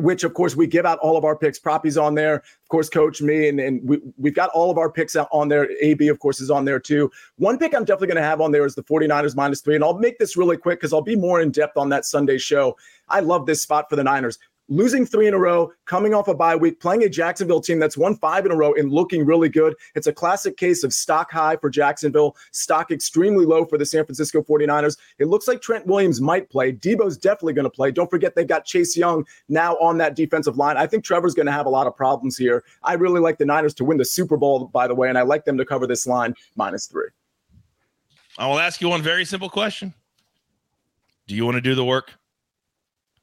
which 0.00 0.24
of 0.24 0.34
course 0.34 0.56
we 0.56 0.66
give 0.66 0.86
out 0.86 0.98
all 0.98 1.16
of 1.16 1.24
our 1.24 1.36
picks. 1.36 1.58
Proppy's 1.58 1.96
on 1.96 2.14
there, 2.14 2.36
of 2.36 2.68
course, 2.68 2.88
coach 2.88 3.20
me, 3.20 3.48
and, 3.48 3.60
and 3.60 3.86
we, 3.88 3.98
we've 4.16 4.34
got 4.34 4.50
all 4.50 4.70
of 4.70 4.78
our 4.78 4.90
picks 4.90 5.16
out 5.16 5.28
on 5.32 5.48
there. 5.48 5.68
AB, 5.80 6.08
of 6.08 6.18
course, 6.18 6.40
is 6.40 6.50
on 6.50 6.64
there 6.64 6.80
too. 6.80 7.10
One 7.36 7.58
pick 7.58 7.74
I'm 7.74 7.84
definitely 7.84 8.08
going 8.08 8.22
to 8.22 8.28
have 8.28 8.40
on 8.40 8.52
there 8.52 8.64
is 8.64 8.74
the 8.74 8.82
49ers 8.82 9.36
minus 9.36 9.60
three. 9.60 9.74
And 9.74 9.84
I'll 9.84 9.98
make 9.98 10.18
this 10.18 10.36
really 10.36 10.56
quick 10.56 10.80
because 10.80 10.92
I'll 10.92 11.02
be 11.02 11.16
more 11.16 11.40
in 11.40 11.50
depth 11.50 11.76
on 11.76 11.88
that 11.90 12.04
Sunday 12.04 12.38
show. 12.38 12.76
I 13.08 13.20
love 13.20 13.46
this 13.46 13.62
spot 13.62 13.90
for 13.90 13.96
the 13.96 14.04
Niners 14.04 14.38
losing 14.70 15.04
three 15.04 15.26
in 15.26 15.34
a 15.34 15.38
row, 15.38 15.70
coming 15.84 16.14
off 16.14 16.28
a 16.28 16.34
bye 16.34 16.56
week, 16.56 16.80
playing 16.80 17.02
a 17.04 17.08
Jacksonville 17.08 17.60
team 17.60 17.78
that's 17.78 17.96
won 17.96 18.16
five 18.16 18.46
in 18.46 18.52
a 18.52 18.56
row 18.56 18.72
and 18.74 18.90
looking 18.90 19.26
really 19.26 19.48
good. 19.48 19.74
It's 19.94 20.06
a 20.06 20.12
classic 20.12 20.56
case 20.56 20.82
of 20.84 20.94
stock 20.94 21.30
high 21.30 21.56
for 21.56 21.68
Jacksonville, 21.68 22.36
stock 22.52 22.90
extremely 22.90 23.44
low 23.44 23.66
for 23.66 23.76
the 23.76 23.84
San 23.84 24.04
Francisco 24.06 24.42
49ers. 24.42 24.96
It 25.18 25.26
looks 25.26 25.46
like 25.46 25.60
Trent 25.60 25.86
Williams 25.86 26.20
might 26.20 26.48
play. 26.48 26.72
Deebo's 26.72 27.18
definitely 27.18 27.52
going 27.52 27.64
to 27.64 27.70
play. 27.70 27.90
Don't 27.90 28.08
forget 28.08 28.34
they've 28.34 28.46
got 28.46 28.64
Chase 28.64 28.96
Young 28.96 29.26
now 29.48 29.74
on 29.76 29.98
that 29.98 30.14
defensive 30.14 30.56
line. 30.56 30.76
I 30.76 30.86
think 30.86 31.04
Trevor's 31.04 31.34
going 31.34 31.46
to 31.46 31.52
have 31.52 31.66
a 31.66 31.70
lot 31.70 31.86
of 31.86 31.96
problems 31.96 32.36
here. 32.36 32.64
I 32.84 32.94
really 32.94 33.20
like 33.20 33.38
the 33.38 33.44
Niners 33.44 33.74
to 33.74 33.84
win 33.84 33.98
the 33.98 34.04
Super 34.04 34.36
Bowl, 34.36 34.66
by 34.66 34.86
the 34.86 34.94
way, 34.94 35.08
and 35.08 35.18
I 35.18 35.22
like 35.22 35.44
them 35.44 35.58
to 35.58 35.64
cover 35.64 35.86
this 35.86 36.06
line 36.06 36.34
minus 36.56 36.86
three. 36.86 37.08
I 38.38 38.46
will 38.46 38.60
ask 38.60 38.80
you 38.80 38.88
one 38.88 39.02
very 39.02 39.24
simple 39.24 39.50
question. 39.50 39.92
Do 41.26 41.34
you 41.34 41.44
want 41.44 41.56
to 41.56 41.60
do 41.60 41.74
the 41.74 41.84
work? 41.84 42.12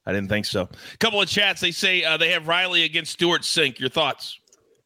I 0.08 0.14
didn't 0.14 0.30
think 0.30 0.46
so. 0.46 0.62
A 0.62 0.98
couple 1.00 1.22
of 1.22 1.28
chats. 1.28 1.60
They 1.60 1.72
say 1.72 2.06
uh, 2.06 2.16
they 2.16 2.32
have 2.32 2.48
Riley 2.48 2.84
against 2.84 3.12
Stewart 3.12 3.42
Cink. 3.42 3.78
Your 3.78 3.90
thoughts? 3.90 4.40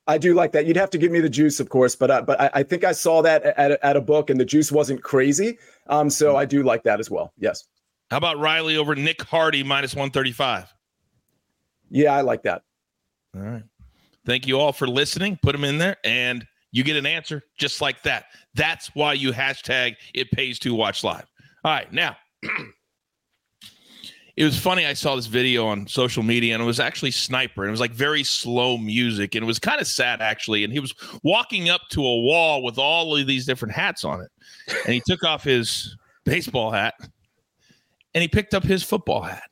I 0.08 0.18
do 0.18 0.34
like 0.34 0.52
that. 0.54 0.66
You'd 0.66 0.78
have 0.78 0.90
to 0.90 0.98
give 0.98 1.12
me 1.12 1.20
the 1.20 1.30
juice, 1.30 1.60
of 1.60 1.70
course, 1.70 1.96
but 1.96 2.10
uh, 2.10 2.24
but 2.24 2.42
I, 2.42 2.50
I, 2.56 2.64
think 2.64 2.84
I 2.84 2.92
saw 2.92 3.22
that 3.22 3.44
at, 3.44 3.72
at 3.84 3.96
a 3.96 4.02
book, 4.02 4.32
and 4.32 4.40
the 4.40 4.46
juice 4.46 4.72
wasn't 4.72 5.04
crazy. 5.04 5.60
Um, 5.86 6.10
so 6.10 6.36
I 6.38 6.46
do 6.46 6.64
like 6.64 6.82
that 6.84 7.00
as 7.00 7.12
well. 7.12 7.34
Yes. 7.38 7.68
How 8.10 8.18
about 8.18 8.40
Riley 8.40 8.78
over 8.78 8.96
Nick 8.96 9.22
Hardy 9.22 9.62
minus 9.62 9.94
one 9.94 10.10
thirty 10.10 10.32
five? 10.32 10.74
Yeah, 11.92 12.16
I 12.16 12.22
like 12.22 12.42
that. 12.44 12.64
All 13.36 13.44
right. 13.44 13.64
Thank 14.26 14.48
you 14.48 14.60
all 14.60 14.74
for 14.74 14.88
listening. 14.88 15.38
Put 15.44 15.52
them 15.52 15.64
in 15.64 15.78
there, 15.78 15.98
and 16.04 16.48
you 16.72 16.84
get 16.84 16.98
an 16.98 17.06
answer 17.06 17.44
just 17.60 17.80
like 17.80 18.02
that. 18.02 18.26
That's 18.56 18.90
why 18.96 19.14
you 19.14 19.32
hashtag 19.32 19.98
it 20.16 20.32
pays 20.32 20.58
to 20.60 20.74
watch 20.74 21.04
live. 21.04 21.28
All 21.64 21.72
right, 21.72 21.94
now. 21.94 22.18
it 24.38 24.44
was 24.44 24.58
funny. 24.58 24.86
I 24.86 24.94
saw 24.94 25.16
this 25.16 25.28
video 25.28 25.68
on 25.68 25.88
social 25.88 26.24
media, 26.24 26.54
and 26.54 26.64
it 26.64 26.66
was 26.66 26.80
actually 26.80 27.12
Sniper, 27.12 27.64
and 27.64 27.70
it 27.70 27.72
was 27.72 27.80
like 27.80 27.92
very 27.92 28.24
slow 28.24 28.78
music, 28.78 29.36
and 29.36 29.44
it 29.44 29.48
was 29.48 29.60
kind 29.60 29.82
of 29.82 29.88
sad 29.88 30.22
actually. 30.22 30.64
And 30.64 30.72
he 30.72 30.80
was 30.80 30.94
walking 31.24 31.70
up 31.70 31.82
to 31.92 32.02
a 32.02 32.22
wall 32.22 32.64
with 32.64 32.78
all 32.78 33.16
of 33.16 33.28
these 33.28 33.46
different 33.46 33.74
hats 33.74 34.04
on 34.04 34.22
it, 34.22 34.30
and 34.86 34.94
he 34.94 35.02
took 35.06 35.24
off 35.24 35.44
his 35.44 35.96
baseball 36.24 36.72
hat, 36.72 36.96
and 38.14 38.22
he 38.22 38.28
picked 38.28 38.54
up 38.54 38.64
his 38.64 38.84
football 38.84 39.22
hat, 39.22 39.50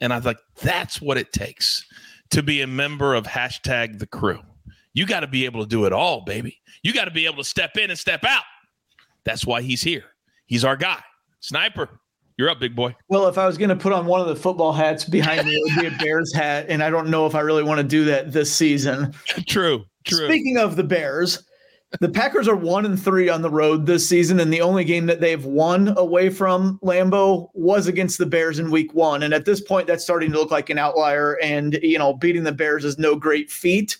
and 0.00 0.12
I 0.12 0.16
was 0.16 0.26
like, 0.26 0.38
that's 0.62 1.00
what 1.00 1.18
it 1.18 1.32
takes 1.32 1.84
to 2.30 2.42
be 2.42 2.62
a 2.62 2.66
member 2.66 3.14
of 3.14 3.26
hashtag 3.26 3.98
the 3.98 4.06
crew. 4.06 4.40
You 4.94 5.06
got 5.06 5.20
to 5.20 5.26
be 5.26 5.44
able 5.44 5.62
to 5.62 5.68
do 5.68 5.86
it 5.86 5.92
all, 5.92 6.22
baby. 6.22 6.58
You 6.82 6.92
got 6.92 7.06
to 7.06 7.10
be 7.10 7.26
able 7.26 7.38
to 7.38 7.44
step 7.44 7.76
in 7.76 7.90
and 7.90 7.98
step 7.98 8.24
out. 8.24 8.44
That's 9.24 9.46
why 9.46 9.62
he's 9.62 9.82
here. 9.82 10.04
He's 10.46 10.64
our 10.64 10.76
guy, 10.76 11.00
Sniper. 11.40 12.00
You're 12.42 12.50
up, 12.50 12.58
big 12.58 12.74
boy. 12.74 12.92
Well, 13.06 13.28
if 13.28 13.38
I 13.38 13.46
was 13.46 13.56
going 13.56 13.68
to 13.68 13.76
put 13.76 13.92
on 13.92 14.04
one 14.04 14.20
of 14.20 14.26
the 14.26 14.34
football 14.34 14.72
hats 14.72 15.04
behind 15.04 15.46
me, 15.46 15.52
it 15.52 15.62
would 15.62 15.80
be 15.80 15.94
a 15.94 15.98
Bears 15.98 16.34
hat, 16.34 16.66
and 16.68 16.82
I 16.82 16.90
don't 16.90 17.08
know 17.08 17.24
if 17.24 17.36
I 17.36 17.40
really 17.40 17.62
want 17.62 17.78
to 17.78 17.84
do 17.84 18.04
that 18.06 18.32
this 18.32 18.52
season. 18.52 19.14
True. 19.46 19.84
True. 20.02 20.26
Speaking 20.26 20.58
of 20.58 20.74
the 20.74 20.82
Bears, 20.82 21.44
the 22.00 22.08
Packers 22.08 22.48
are 22.48 22.56
one 22.56 22.84
and 22.84 23.00
three 23.00 23.28
on 23.28 23.42
the 23.42 23.48
road 23.48 23.86
this 23.86 24.08
season, 24.08 24.40
and 24.40 24.52
the 24.52 24.60
only 24.60 24.82
game 24.82 25.06
that 25.06 25.20
they've 25.20 25.44
won 25.44 25.96
away 25.96 26.30
from 26.30 26.80
Lambeau 26.82 27.48
was 27.54 27.86
against 27.86 28.18
the 28.18 28.26
Bears 28.26 28.58
in 28.58 28.72
Week 28.72 28.92
One. 28.92 29.22
And 29.22 29.32
at 29.32 29.44
this 29.44 29.60
point, 29.60 29.86
that's 29.86 30.02
starting 30.02 30.32
to 30.32 30.38
look 30.40 30.50
like 30.50 30.68
an 30.68 30.78
outlier. 30.78 31.38
And 31.40 31.74
you 31.74 31.96
know, 31.96 32.12
beating 32.12 32.42
the 32.42 32.50
Bears 32.50 32.84
is 32.84 32.98
no 32.98 33.14
great 33.14 33.52
feat. 33.52 33.96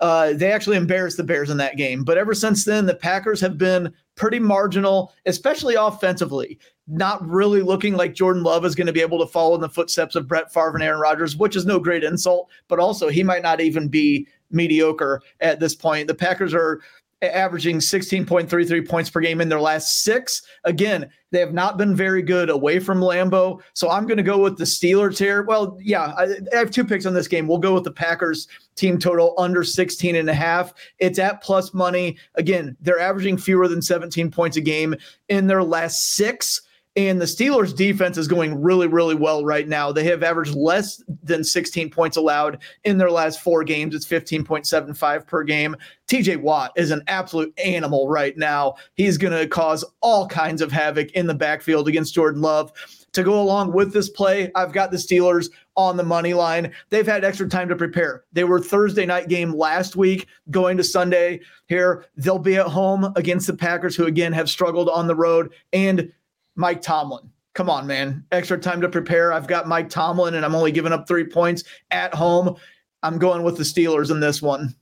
Uh, 0.00 0.34
they 0.34 0.52
actually 0.52 0.76
embarrassed 0.76 1.16
the 1.16 1.24
Bears 1.24 1.48
in 1.48 1.56
that 1.56 1.78
game, 1.78 2.04
but 2.04 2.18
ever 2.18 2.34
since 2.34 2.66
then, 2.66 2.84
the 2.84 2.94
Packers 2.94 3.40
have 3.40 3.56
been 3.56 3.90
pretty 4.16 4.38
marginal, 4.38 5.14
especially 5.26 5.76
offensively. 5.76 6.58
Not 6.88 7.26
really 7.26 7.62
looking 7.62 7.94
like 7.94 8.14
Jordan 8.14 8.42
Love 8.42 8.64
is 8.64 8.74
going 8.74 8.86
to 8.86 8.92
be 8.92 9.00
able 9.00 9.18
to 9.18 9.26
follow 9.26 9.54
in 9.54 9.60
the 9.60 9.68
footsteps 9.68 10.16
of 10.16 10.26
Brett 10.26 10.52
Favre 10.52 10.74
and 10.74 10.82
Aaron 10.82 11.00
Rodgers, 11.00 11.36
which 11.36 11.54
is 11.54 11.66
no 11.66 11.78
great 11.78 12.02
insult, 12.02 12.48
but 12.68 12.80
also 12.80 13.08
he 13.08 13.22
might 13.22 13.42
not 13.42 13.60
even 13.60 13.88
be 13.88 14.26
mediocre 14.50 15.20
at 15.40 15.60
this 15.60 15.74
point. 15.74 16.08
The 16.08 16.14
Packers 16.14 16.54
are 16.54 16.80
averaging 17.30 17.78
16.33 17.78 18.88
points 18.88 19.10
per 19.10 19.20
game 19.20 19.40
in 19.40 19.48
their 19.48 19.60
last 19.60 20.02
six. 20.02 20.42
Again, 20.64 21.10
they 21.30 21.40
have 21.40 21.52
not 21.52 21.76
been 21.76 21.94
very 21.94 22.22
good 22.22 22.50
away 22.50 22.78
from 22.78 23.00
Lambeau. 23.00 23.60
So 23.74 23.90
I'm 23.90 24.06
going 24.06 24.16
to 24.16 24.22
go 24.22 24.38
with 24.38 24.58
the 24.58 24.64
Steelers 24.64 25.18
here. 25.18 25.42
Well, 25.42 25.76
yeah, 25.80 26.14
I, 26.16 26.24
I, 26.52 26.56
have 26.56 26.70
two 26.70 26.84
picks 26.84 27.06
on 27.06 27.14
this 27.14 27.28
game. 27.28 27.46
We'll 27.46 27.58
go 27.58 27.74
with 27.74 27.84
the 27.84 27.92
Packers 27.92 28.48
team 28.74 28.98
total 28.98 29.34
under 29.38 29.62
16 29.62 30.16
and 30.16 30.30
a 30.30 30.34
half. 30.34 30.72
It's 30.98 31.18
at 31.18 31.42
plus 31.42 31.74
money. 31.74 32.16
Again, 32.36 32.76
they're 32.80 33.00
averaging 33.00 33.38
fewer 33.38 33.68
than 33.68 33.82
17 33.82 34.30
points 34.30 34.56
a 34.56 34.60
game 34.60 34.94
in 35.28 35.46
their 35.46 35.64
last 35.64 36.14
six. 36.14 36.62
And 36.96 37.20
the 37.20 37.26
Steelers 37.26 37.76
defense 37.76 38.16
is 38.16 38.26
going 38.26 38.62
really, 38.62 38.86
really 38.86 39.14
well 39.14 39.44
right 39.44 39.68
now. 39.68 39.92
They 39.92 40.04
have 40.04 40.22
averaged 40.22 40.54
less 40.54 41.02
than 41.22 41.44
16 41.44 41.90
points 41.90 42.16
allowed 42.16 42.62
in 42.84 42.96
their 42.96 43.10
last 43.10 43.40
four 43.40 43.64
games. 43.64 43.94
It's 43.94 44.06
15.75 44.06 45.26
per 45.26 45.44
game. 45.44 45.76
TJ 46.08 46.40
Watt 46.40 46.72
is 46.74 46.90
an 46.90 47.02
absolute 47.06 47.52
animal 47.62 48.08
right 48.08 48.34
now. 48.38 48.76
He's 48.94 49.18
going 49.18 49.38
to 49.38 49.46
cause 49.46 49.84
all 50.00 50.26
kinds 50.26 50.62
of 50.62 50.72
havoc 50.72 51.10
in 51.12 51.26
the 51.26 51.34
backfield 51.34 51.86
against 51.86 52.14
Jordan 52.14 52.40
Love. 52.40 52.72
To 53.12 53.22
go 53.22 53.40
along 53.40 53.72
with 53.72 53.92
this 53.92 54.10
play, 54.10 54.50
I've 54.54 54.72
got 54.72 54.90
the 54.90 54.98
Steelers 54.98 55.50
on 55.74 55.96
the 55.96 56.02
money 56.02 56.34
line. 56.34 56.72
They've 56.90 57.06
had 57.06 57.24
extra 57.24 57.48
time 57.48 57.68
to 57.68 57.76
prepare. 57.76 58.24
They 58.32 58.44
were 58.44 58.60
Thursday 58.60 59.06
night 59.06 59.28
game 59.28 59.54
last 59.54 59.96
week, 59.96 60.26
going 60.50 60.76
to 60.76 60.84
Sunday 60.84 61.40
here. 61.66 62.06
They'll 62.16 62.38
be 62.38 62.56
at 62.56 62.66
home 62.66 63.12
against 63.16 63.46
the 63.46 63.56
Packers, 63.56 63.96
who 63.96 64.04
again 64.04 64.32
have 64.34 64.50
struggled 64.50 64.90
on 64.90 65.06
the 65.06 65.14
road. 65.14 65.52
And 65.72 66.12
Mike 66.56 66.82
Tomlin. 66.82 67.30
Come 67.54 67.70
on, 67.70 67.86
man. 67.86 68.24
Extra 68.32 68.58
time 68.58 68.80
to 68.82 68.88
prepare. 68.88 69.32
I've 69.32 69.46
got 69.46 69.66
Mike 69.66 69.88
Tomlin 69.88 70.34
and 70.34 70.44
I'm 70.44 70.54
only 70.54 70.72
giving 70.72 70.92
up 70.92 71.08
three 71.08 71.24
points 71.24 71.64
at 71.90 72.14
home. 72.14 72.56
I'm 73.02 73.18
going 73.18 73.42
with 73.42 73.56
the 73.56 73.62
Steelers 73.62 74.10
in 74.10 74.20
this 74.20 74.42
one. 74.42 74.74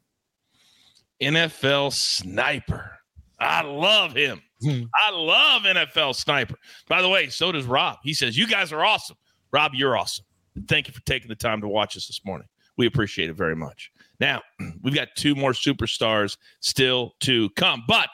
NFL 1.22 1.92
sniper. 1.92 2.98
I 3.38 3.62
love 3.62 4.14
him. 4.14 4.42
Hmm. 4.62 4.82
I 5.06 5.10
love 5.10 5.62
NFL 5.62 6.14
sniper. 6.14 6.56
By 6.88 7.02
the 7.02 7.08
way, 7.08 7.28
so 7.28 7.52
does 7.52 7.66
Rob. 7.66 7.98
He 8.02 8.14
says, 8.14 8.36
You 8.36 8.46
guys 8.46 8.72
are 8.72 8.84
awesome. 8.84 9.16
Rob, 9.52 9.72
you're 9.74 9.96
awesome. 9.96 10.24
Thank 10.66 10.88
you 10.88 10.94
for 10.94 11.02
taking 11.02 11.28
the 11.28 11.34
time 11.34 11.60
to 11.60 11.68
watch 11.68 11.96
us 11.96 12.06
this 12.06 12.20
morning. 12.24 12.48
We 12.76 12.86
appreciate 12.86 13.30
it 13.30 13.34
very 13.34 13.54
much. 13.54 13.92
Now, 14.20 14.42
we've 14.82 14.94
got 14.94 15.08
two 15.16 15.34
more 15.34 15.52
superstars 15.52 16.36
still 16.60 17.14
to 17.20 17.50
come, 17.50 17.84
but 17.86 18.08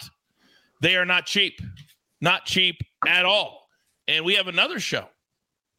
they 0.80 0.96
are 0.96 1.06
not 1.06 1.26
cheap. 1.26 1.60
Not 2.20 2.44
cheap 2.44 2.76
at 3.06 3.24
all. 3.24 3.68
And 4.08 4.24
we 4.24 4.34
have 4.34 4.48
another 4.48 4.80
show 4.80 5.08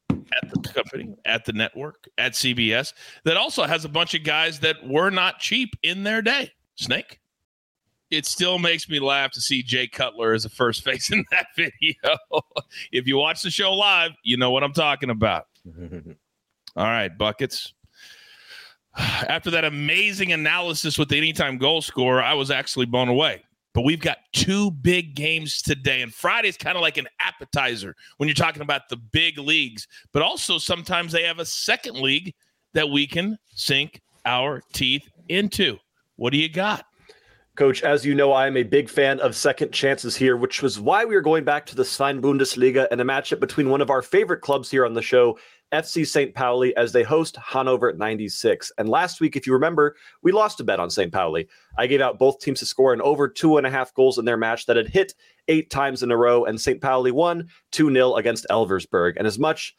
at 0.10 0.50
the 0.50 0.70
company, 0.74 1.16
at 1.26 1.46
the 1.46 1.54
network, 1.54 2.08
at 2.18 2.34
CBS 2.34 2.94
that 3.26 3.38
also 3.38 3.64
has 3.64 3.86
a 3.86 3.90
bunch 3.90 4.14
of 4.14 4.24
guys 4.24 4.60
that 4.62 4.88
were 4.88 5.10
not 5.10 5.40
cheap 5.40 5.76
in 5.84 6.04
their 6.04 6.22
day. 6.22 6.52
Snake. 6.76 7.20
It 8.10 8.26
still 8.26 8.60
makes 8.60 8.90
me 8.90 9.00
laugh 9.00 9.32
to 9.32 9.42
see 9.42 9.64
Jay 9.64 9.88
Cutler 9.88 10.34
as 10.34 10.44
a 10.44 10.50
first 10.50 10.84
face 10.84 11.12
in 11.12 11.24
that 11.32 11.48
video. 11.56 11.94
if 12.92 13.08
you 13.08 13.18
watch 13.18 13.42
the 13.42 13.50
show 13.50 13.74
live, 13.74 14.12
you 14.24 14.36
know 14.36 14.52
what 14.52 14.64
I'm 14.64 14.74
talking 14.74 15.10
about. 15.10 15.48
All 16.76 16.86
right, 16.86 17.16
buckets. 17.18 17.74
After 18.98 19.52
that 19.52 19.64
amazing 19.64 20.34
analysis 20.34 20.98
with 20.98 21.10
the 21.10 21.18
anytime 21.18 21.58
goal 21.58 21.82
scorer, 21.82 22.22
I 22.22 22.34
was 22.34 22.52
actually 22.52 22.86
blown 22.86 23.08
away. 23.08 23.44
But 23.74 23.84
we've 23.84 24.02
got 24.02 24.18
two 24.34 24.72
big 24.72 25.16
games 25.16 25.62
today. 25.62 26.02
And 26.02 26.14
Friday's 26.14 26.58
kind 26.58 26.76
of 26.76 26.82
like 26.82 26.98
an 26.98 27.08
appetizer 27.20 27.96
when 28.18 28.28
you're 28.28 28.34
talking 28.34 28.62
about 28.62 28.90
the 28.90 28.98
big 28.98 29.38
leagues. 29.38 29.88
But 30.12 30.24
also, 30.24 30.58
sometimes 30.58 31.12
they 31.12 31.24
have 31.24 31.40
a 31.40 31.46
second 31.46 31.96
league 31.96 32.34
that 32.74 32.90
we 32.90 33.08
can 33.08 33.38
sink 33.56 34.02
our 34.26 34.62
teeth 34.74 35.08
into. 35.30 35.78
What 36.18 36.34
do 36.34 36.38
you 36.38 36.50
got? 36.50 36.86
Coach, 37.58 37.84
as 37.84 38.06
you 38.06 38.16
know, 38.16 38.32
I 38.32 38.48
am 38.48 38.56
a 38.56 38.64
big 38.64 38.90
fan 38.90 39.20
of 39.20 39.36
second 39.36 39.74
chances 39.74 40.16
here, 40.16 40.38
which 40.38 40.62
was 40.62 40.80
why 40.80 41.04
we 41.04 41.16
are 41.16 41.22
going 41.22 41.44
back 41.44 41.66
to 41.68 41.76
the 41.76 41.84
Svein 41.84 42.22
Bundesliga 42.22 42.88
and 42.92 43.02
a 43.02 43.04
matchup 43.04 43.42
between 43.42 43.70
one 43.70 43.82
of 43.82 43.90
our 43.90 44.02
favorite 44.02 44.42
clubs 44.42 44.72
here 44.72 44.86
on 44.86 44.94
the 44.94 45.02
show 45.02 45.38
FC 45.72 46.06
St. 46.06 46.34
Pauli 46.36 46.76
as 46.76 46.92
they 46.92 47.04
host 47.04 47.38
Hannover 47.38 47.94
96. 47.94 48.72
And 48.78 48.90
last 48.90 49.22
week, 49.22 49.36
if 49.36 49.48
you 49.48 49.54
remember, 49.54 49.96
we 50.22 50.32
lost 50.32 50.60
a 50.60 50.64
bet 50.64 50.80
on 50.80 50.90
St. 50.90 51.12
Pauli. 51.12 51.48
I 51.78 51.88
gave 51.88 52.02
out 52.02 52.20
both 52.20 52.40
teams 52.40 52.60
to 52.60 52.66
score 52.66 52.94
an 52.94 53.02
over 53.02 53.28
two 53.28 53.58
and 53.58 53.66
a 53.66 53.72
half 53.72 53.94
goals 53.94 54.18
in 54.18 54.26
their 54.26 54.38
match 54.38 54.66
that 54.66 54.76
had 54.76 54.90
hit 54.90 55.14
eight 55.48 55.70
times 55.70 56.04
in 56.04 56.12
a 56.12 56.18
row, 56.18 56.46
and 56.46 56.60
St. 56.60 56.82
Pauli 56.82 57.12
won 57.12 57.48
2 57.72 57.92
0 57.92 58.16
against 58.16 58.46
Elversberg. 58.50 59.14
And 59.18 59.26
as 59.26 59.40
much 59.40 59.76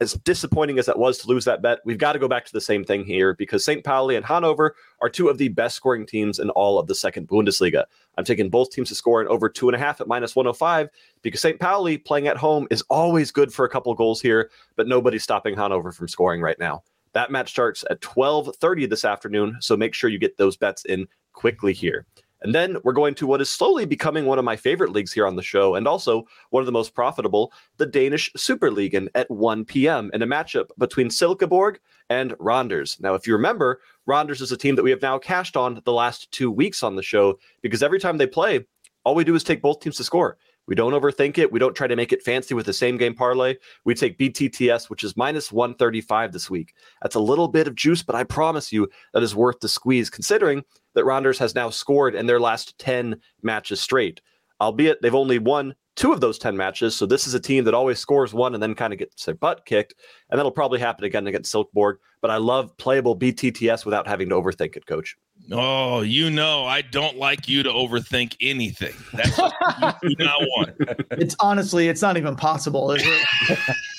as 0.00 0.14
disappointing 0.14 0.78
as 0.78 0.86
that 0.86 0.98
was 0.98 1.18
to 1.18 1.28
lose 1.28 1.44
that 1.44 1.62
bet, 1.62 1.78
we've 1.84 1.98
got 1.98 2.14
to 2.14 2.18
go 2.18 2.26
back 2.26 2.44
to 2.44 2.52
the 2.52 2.60
same 2.60 2.84
thing 2.84 3.04
here 3.04 3.34
because 3.34 3.64
St. 3.64 3.84
Pauli 3.84 4.16
and 4.16 4.24
Hanover 4.24 4.74
are 5.00 5.08
two 5.08 5.28
of 5.28 5.38
the 5.38 5.48
best 5.48 5.76
scoring 5.76 6.04
teams 6.04 6.38
in 6.38 6.50
all 6.50 6.78
of 6.78 6.86
the 6.86 6.94
second 6.94 7.28
Bundesliga. 7.28 7.84
I'm 8.18 8.24
taking 8.24 8.50
both 8.50 8.70
teams 8.70 8.88
to 8.88 8.94
score 8.94 9.22
in 9.22 9.28
over 9.28 9.48
two 9.48 9.68
and 9.68 9.76
a 9.76 9.78
half 9.78 10.00
at 10.00 10.08
minus 10.08 10.34
105 10.34 10.88
because 11.22 11.40
St. 11.40 11.60
Pauli 11.60 11.96
playing 11.96 12.26
at 12.26 12.36
home 12.36 12.66
is 12.70 12.82
always 12.90 13.30
good 13.30 13.52
for 13.52 13.64
a 13.64 13.68
couple 13.68 13.94
goals 13.94 14.20
here, 14.20 14.50
but 14.76 14.88
nobody's 14.88 15.22
stopping 15.22 15.56
Hanover 15.56 15.92
from 15.92 16.08
scoring 16.08 16.40
right 16.40 16.58
now. 16.58 16.82
That 17.12 17.30
match 17.30 17.50
starts 17.50 17.84
at 17.88 18.00
12:30 18.00 18.86
this 18.86 19.04
afternoon, 19.04 19.56
so 19.60 19.76
make 19.76 19.94
sure 19.94 20.10
you 20.10 20.18
get 20.18 20.36
those 20.36 20.56
bets 20.56 20.84
in 20.84 21.06
quickly 21.32 21.72
here. 21.72 22.06
And 22.44 22.54
then 22.54 22.76
we're 22.84 22.92
going 22.92 23.14
to 23.14 23.26
what 23.26 23.40
is 23.40 23.48
slowly 23.48 23.86
becoming 23.86 24.26
one 24.26 24.38
of 24.38 24.44
my 24.44 24.54
favorite 24.54 24.92
leagues 24.92 25.14
here 25.14 25.26
on 25.26 25.34
the 25.34 25.42
show, 25.42 25.74
and 25.74 25.88
also 25.88 26.24
one 26.50 26.60
of 26.60 26.66
the 26.66 26.72
most 26.72 26.94
profitable, 26.94 27.52
the 27.78 27.86
Danish 27.86 28.30
Super 28.36 28.70
League, 28.70 28.94
at 28.94 29.30
1 29.30 29.64
p.m. 29.64 30.10
in 30.12 30.20
a 30.20 30.26
matchup 30.26 30.66
between 30.78 31.08
Silkeborg 31.08 31.76
and 32.10 32.34
Randers. 32.38 32.98
Now, 33.00 33.14
if 33.14 33.26
you 33.26 33.32
remember, 33.32 33.80
Randers 34.04 34.42
is 34.42 34.52
a 34.52 34.58
team 34.58 34.76
that 34.76 34.82
we 34.82 34.90
have 34.90 35.00
now 35.00 35.18
cashed 35.18 35.56
on 35.56 35.80
the 35.84 35.92
last 35.92 36.30
two 36.32 36.50
weeks 36.50 36.82
on 36.82 36.96
the 36.96 37.02
show 37.02 37.38
because 37.62 37.82
every 37.82 37.98
time 37.98 38.18
they 38.18 38.26
play, 38.26 38.66
all 39.04 39.14
we 39.14 39.24
do 39.24 39.34
is 39.34 39.42
take 39.42 39.62
both 39.62 39.80
teams 39.80 39.96
to 39.96 40.04
score. 40.04 40.36
We 40.66 40.74
don't 40.74 40.92
overthink 40.92 41.38
it. 41.38 41.52
We 41.52 41.58
don't 41.58 41.74
try 41.74 41.86
to 41.86 41.96
make 41.96 42.12
it 42.12 42.22
fancy 42.22 42.54
with 42.54 42.66
the 42.66 42.72
same 42.72 42.96
game 42.96 43.14
parlay. 43.14 43.56
We 43.84 43.94
take 43.94 44.18
BTTS, 44.18 44.88
which 44.88 45.04
is 45.04 45.16
minus 45.16 45.52
135 45.52 46.32
this 46.32 46.48
week. 46.48 46.74
That's 47.02 47.16
a 47.16 47.20
little 47.20 47.48
bit 47.48 47.68
of 47.68 47.74
juice, 47.74 48.02
but 48.02 48.14
I 48.14 48.24
promise 48.24 48.72
you 48.72 48.88
that 49.12 49.22
is 49.22 49.36
worth 49.36 49.60
the 49.60 49.68
squeeze, 49.68 50.08
considering 50.08 50.64
that 50.94 51.04
Randers 51.04 51.38
has 51.38 51.54
now 51.54 51.70
scored 51.70 52.14
in 52.14 52.26
their 52.26 52.40
last 52.40 52.78
10 52.78 53.20
matches 53.42 53.80
straight. 53.80 54.20
Albeit 54.60 55.02
they've 55.02 55.14
only 55.14 55.38
won 55.38 55.74
two 55.96 56.12
of 56.12 56.20
those 56.20 56.38
10 56.38 56.56
matches. 56.56 56.96
So 56.96 57.06
this 57.06 57.26
is 57.26 57.34
a 57.34 57.40
team 57.40 57.64
that 57.64 57.74
always 57.74 57.98
scores 57.98 58.34
one 58.34 58.54
and 58.54 58.62
then 58.62 58.74
kind 58.74 58.92
of 58.92 58.98
gets 58.98 59.24
their 59.24 59.34
butt 59.34 59.64
kicked. 59.64 59.94
And 60.30 60.38
that'll 60.38 60.52
probably 60.52 60.80
happen 60.80 61.04
again 61.04 61.26
against 61.26 61.52
Silkeborg. 61.52 61.96
But 62.20 62.30
I 62.30 62.38
love 62.38 62.76
playable 62.78 63.18
BTTS 63.18 63.84
without 63.84 64.06
having 64.06 64.28
to 64.30 64.34
overthink 64.34 64.76
it, 64.76 64.86
coach. 64.86 65.16
Oh, 65.52 66.00
you 66.00 66.30
know, 66.30 66.64
I 66.64 66.80
don't 66.80 67.18
like 67.18 67.48
you 67.48 67.62
to 67.62 67.68
overthink 67.68 68.36
anything. 68.40 68.94
That's 69.12 69.36
what 69.36 69.98
you 70.02 70.16
do 70.16 70.24
not 70.24 70.40
want. 70.40 70.70
It's 71.12 71.36
honestly, 71.40 71.88
it's 71.88 72.02
not 72.02 72.16
even 72.16 72.34
possible, 72.34 72.90
is 72.92 73.02
it? 73.04 73.58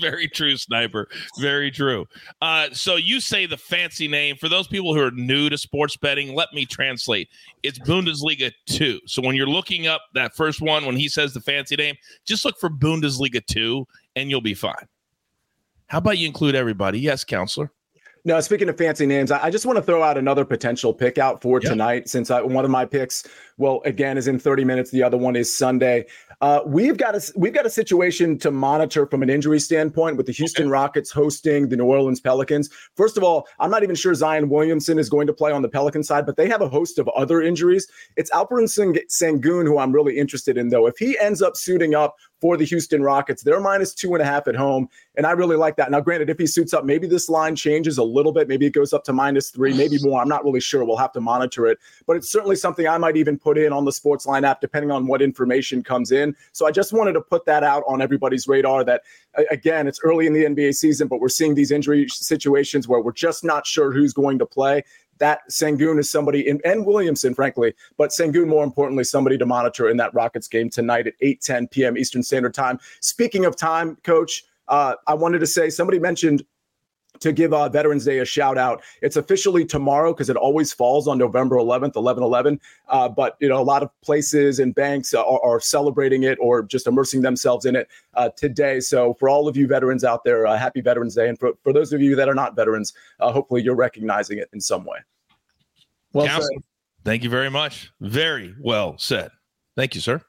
Very 0.00 0.28
true, 0.28 0.56
sniper. 0.56 1.08
Very 1.38 1.70
true. 1.70 2.06
Uh, 2.40 2.68
so 2.72 2.96
you 2.96 3.20
say 3.20 3.46
the 3.46 3.56
fancy 3.56 4.08
name 4.08 4.36
for 4.36 4.48
those 4.48 4.66
people 4.66 4.94
who 4.94 5.00
are 5.00 5.10
new 5.10 5.48
to 5.48 5.58
sports 5.58 5.96
betting. 5.96 6.34
Let 6.34 6.52
me 6.52 6.66
translate. 6.66 7.28
It's 7.62 7.78
Bundesliga 7.78 8.52
two. 8.66 9.00
So 9.06 9.22
when 9.22 9.36
you're 9.36 9.46
looking 9.46 9.86
up 9.86 10.02
that 10.14 10.34
first 10.34 10.60
one, 10.60 10.84
when 10.84 10.96
he 10.96 11.08
says 11.08 11.34
the 11.34 11.40
fancy 11.40 11.76
name, 11.76 11.96
just 12.24 12.44
look 12.44 12.58
for 12.58 12.70
Bundesliga 12.70 13.44
two, 13.46 13.86
and 14.14 14.30
you'll 14.30 14.40
be 14.40 14.54
fine. 14.54 14.74
How 15.88 15.98
about 15.98 16.18
you 16.18 16.26
include 16.26 16.54
everybody? 16.54 16.98
Yes, 16.98 17.24
counselor. 17.24 17.70
No, 18.26 18.40
speaking 18.40 18.68
of 18.68 18.76
fancy 18.76 19.06
names, 19.06 19.30
I, 19.30 19.50
just 19.50 19.66
want 19.66 19.76
to 19.76 19.82
throw 19.82 20.02
out 20.02 20.18
another 20.18 20.44
potential 20.44 20.92
pick 20.92 21.16
out 21.16 21.40
for 21.40 21.60
yep. 21.62 21.70
tonight 21.70 22.08
since 22.08 22.28
I, 22.28 22.42
one 22.42 22.64
of 22.64 22.72
my 22.72 22.84
picks, 22.84 23.24
well, 23.56 23.80
again, 23.84 24.18
is 24.18 24.26
in 24.26 24.36
30 24.36 24.64
minutes. 24.64 24.90
The 24.90 25.00
other 25.00 25.16
one 25.16 25.36
is 25.36 25.56
Sunday. 25.56 26.06
Uh, 26.40 26.60
we've 26.66 26.98
got 26.98 27.14
a 27.14 27.32
we've 27.34 27.54
got 27.54 27.64
a 27.64 27.70
situation 27.70 28.38
to 28.38 28.50
monitor 28.50 29.06
from 29.06 29.22
an 29.22 29.30
injury 29.30 29.58
standpoint 29.58 30.16
with 30.16 30.26
the 30.26 30.32
Houston 30.32 30.68
Rockets 30.68 31.10
hosting 31.10 31.68
the 31.68 31.76
New 31.76 31.86
Orleans 31.86 32.20
Pelicans. 32.20 32.68
First 32.94 33.16
of 33.16 33.22
all, 33.22 33.48
I'm 33.58 33.70
not 33.70 33.82
even 33.82 33.96
sure 33.96 34.14
Zion 34.14 34.48
Williamson 34.50 34.98
is 34.98 35.08
going 35.08 35.26
to 35.28 35.32
play 35.32 35.50
on 35.50 35.62
the 35.62 35.68
Pelican 35.68 36.02
side, 36.02 36.26
but 36.26 36.36
they 36.36 36.48
have 36.48 36.60
a 36.60 36.68
host 36.68 36.98
of 36.98 37.08
other 37.08 37.40
injuries. 37.40 37.88
It's 38.16 38.30
Alperen 38.30 38.66
Sengun 38.66 39.64
who 39.64 39.78
I'm 39.78 39.92
really 39.92 40.18
interested 40.18 40.58
in, 40.58 40.68
though. 40.68 40.86
If 40.86 40.98
he 40.98 41.18
ends 41.18 41.40
up 41.40 41.56
suiting 41.56 41.94
up 41.94 42.16
for 42.40 42.56
the 42.56 42.64
Houston 42.64 43.02
Rockets. 43.02 43.42
They're 43.42 43.60
minus 43.60 43.94
two 43.94 44.14
and 44.14 44.22
a 44.22 44.24
half 44.24 44.46
at 44.46 44.54
home. 44.54 44.88
And 45.16 45.26
I 45.26 45.32
really 45.32 45.56
like 45.56 45.76
that. 45.76 45.90
Now, 45.90 46.00
granted, 46.00 46.28
if 46.28 46.38
he 46.38 46.46
suits 46.46 46.74
up, 46.74 46.84
maybe 46.84 47.06
this 47.06 47.28
line 47.28 47.56
changes 47.56 47.96
a 47.98 48.02
little 48.02 48.32
bit. 48.32 48.48
Maybe 48.48 48.66
it 48.66 48.72
goes 48.72 48.92
up 48.92 49.04
to 49.04 49.12
minus 49.12 49.50
three, 49.50 49.74
maybe 49.74 49.98
more. 50.02 50.20
I'm 50.20 50.28
not 50.28 50.44
really 50.44 50.60
sure. 50.60 50.84
We'll 50.84 50.96
have 50.98 51.12
to 51.12 51.20
monitor 51.20 51.66
it. 51.66 51.78
But 52.06 52.16
it's 52.16 52.30
certainly 52.30 52.56
something 52.56 52.86
I 52.86 52.98
might 52.98 53.16
even 53.16 53.38
put 53.38 53.56
in 53.56 53.72
on 53.72 53.84
the 53.84 53.92
sports 53.92 54.26
line 54.26 54.44
app, 54.44 54.60
depending 54.60 54.90
on 54.90 55.06
what 55.06 55.22
information 55.22 55.82
comes 55.82 56.12
in. 56.12 56.36
So 56.52 56.66
I 56.66 56.70
just 56.70 56.92
wanted 56.92 57.14
to 57.14 57.20
put 57.20 57.46
that 57.46 57.64
out 57.64 57.82
on 57.86 58.02
everybody's 58.02 58.46
radar 58.46 58.84
that, 58.84 59.02
again, 59.50 59.86
it's 59.86 60.00
early 60.02 60.26
in 60.26 60.32
the 60.32 60.44
NBA 60.44 60.74
season, 60.74 61.08
but 61.08 61.20
we're 61.20 61.28
seeing 61.28 61.54
these 61.54 61.70
injury 61.70 62.06
situations 62.08 62.86
where 62.86 63.00
we're 63.00 63.12
just 63.12 63.44
not 63.44 63.66
sure 63.66 63.92
who's 63.92 64.12
going 64.12 64.38
to 64.38 64.46
play 64.46 64.84
that 65.18 65.40
Sengun 65.50 65.98
is 65.98 66.10
somebody 66.10 66.48
in, 66.48 66.60
and 66.64 66.84
Williamson, 66.84 67.34
frankly, 67.34 67.74
but 67.96 68.10
Sengun 68.10 68.46
more 68.46 68.64
importantly, 68.64 69.04
somebody 69.04 69.38
to 69.38 69.46
monitor 69.46 69.88
in 69.88 69.96
that 69.98 70.14
Rockets 70.14 70.48
game 70.48 70.70
tonight 70.70 71.06
at 71.06 71.14
8 71.20 71.40
10 71.40 71.68
p.m. 71.68 71.96
Eastern 71.96 72.22
Standard 72.22 72.54
Time. 72.54 72.78
Speaking 73.00 73.44
of 73.44 73.56
time, 73.56 73.96
coach, 74.04 74.44
uh, 74.68 74.94
I 75.06 75.14
wanted 75.14 75.38
to 75.40 75.46
say 75.46 75.70
somebody 75.70 75.98
mentioned 75.98 76.44
to 77.20 77.32
give 77.32 77.52
uh, 77.52 77.68
Veterans 77.68 78.04
Day 78.04 78.18
a 78.18 78.24
shout 78.24 78.58
out. 78.58 78.82
It's 79.02 79.16
officially 79.16 79.64
tomorrow 79.64 80.12
because 80.12 80.30
it 80.30 80.36
always 80.36 80.72
falls 80.72 81.08
on 81.08 81.18
November 81.18 81.56
11th, 81.56 81.96
11 81.96 82.22
11. 82.22 82.60
Uh, 82.88 83.08
but, 83.08 83.36
you 83.40 83.48
know, 83.48 83.60
a 83.60 83.64
lot 83.64 83.82
of 83.82 83.90
places 84.02 84.58
and 84.58 84.74
banks 84.74 85.14
are, 85.14 85.24
are, 85.42 85.60
celebrating 85.60 86.22
it 86.22 86.38
or 86.40 86.62
just 86.62 86.86
immersing 86.86 87.22
themselves 87.22 87.64
in 87.64 87.74
it 87.76 87.88
uh, 88.14 88.28
today. 88.36 88.80
So, 88.80 89.14
for 89.14 89.28
all 89.28 89.48
of 89.48 89.56
you 89.56 89.66
veterans 89.66 90.04
out 90.04 90.24
there, 90.24 90.46
uh, 90.46 90.56
happy 90.56 90.80
Veterans 90.80 91.14
Day. 91.14 91.28
And 91.28 91.38
for, 91.38 91.52
for 91.62 91.72
those 91.72 91.92
of 91.92 92.00
you 92.00 92.14
that 92.16 92.28
are 92.28 92.34
not 92.34 92.54
veterans, 92.54 92.92
uh, 93.20 93.32
hopefully 93.32 93.62
you're 93.62 93.74
recognizing 93.74 94.38
it 94.38 94.48
in 94.52 94.60
some 94.60 94.84
way. 94.84 94.98
Well 96.12 96.26
Council, 96.26 96.48
said. 96.52 96.62
Thank 97.04 97.22
you 97.22 97.30
very 97.30 97.50
much. 97.50 97.92
Very 98.00 98.54
well 98.60 98.96
said. 98.98 99.30
Thank 99.76 99.94
you, 99.94 100.00
sir. 100.00 100.20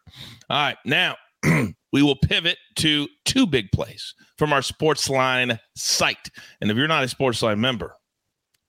All 0.49 0.61
right. 0.61 0.77
Now, 0.85 1.15
we 1.91 2.03
will 2.03 2.15
pivot 2.15 2.57
to 2.77 3.07
two 3.25 3.45
big 3.45 3.71
plays 3.71 4.13
from 4.37 4.53
our 4.53 4.61
Sportsline 4.61 5.59
site. 5.75 6.29
And 6.61 6.69
if 6.71 6.77
you're 6.77 6.87
not 6.87 7.03
a 7.03 7.07
Sportsline 7.07 7.59
member, 7.59 7.95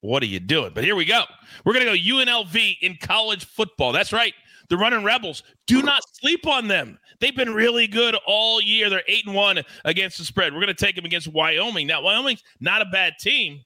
what 0.01 0.23
are 0.23 0.27
you 0.27 0.41
doing? 0.41 0.73
But 0.75 0.85
here 0.85 0.97
we 0.97 1.05
go. 1.05 1.25
We're 1.65 1.73
going 1.73 1.87
to 1.87 1.93
go 1.93 2.17
UNLV 2.17 2.79
in 2.83 2.97
college 3.01 3.45
football. 3.45 3.93
That's 3.93 4.13
right. 4.13 4.35
The 4.69 4.77
running 4.77 5.03
Rebels. 5.03 5.43
Do 5.67 5.83
not 5.83 6.03
sleep 6.13 6.47
on 6.47 6.69
them. 6.69 6.99
They've 7.21 7.35
been 7.35 7.55
really 7.55 7.87
good 7.87 8.17
all 8.27 8.61
year. 8.61 8.91
They're 8.91 9.03
eight 9.09 9.27
and 9.27 9.35
one 9.35 9.63
against 9.85 10.19
the 10.19 10.25
spread. 10.25 10.53
We're 10.53 10.61
going 10.61 10.75
to 10.75 10.85
take 10.85 10.95
them 10.95 11.05
against 11.05 11.29
Wyoming. 11.29 11.87
Now, 11.87 12.03
Wyoming's 12.03 12.45
not 12.61 12.83
a 12.83 12.87
bad 12.87 13.15
team, 13.19 13.65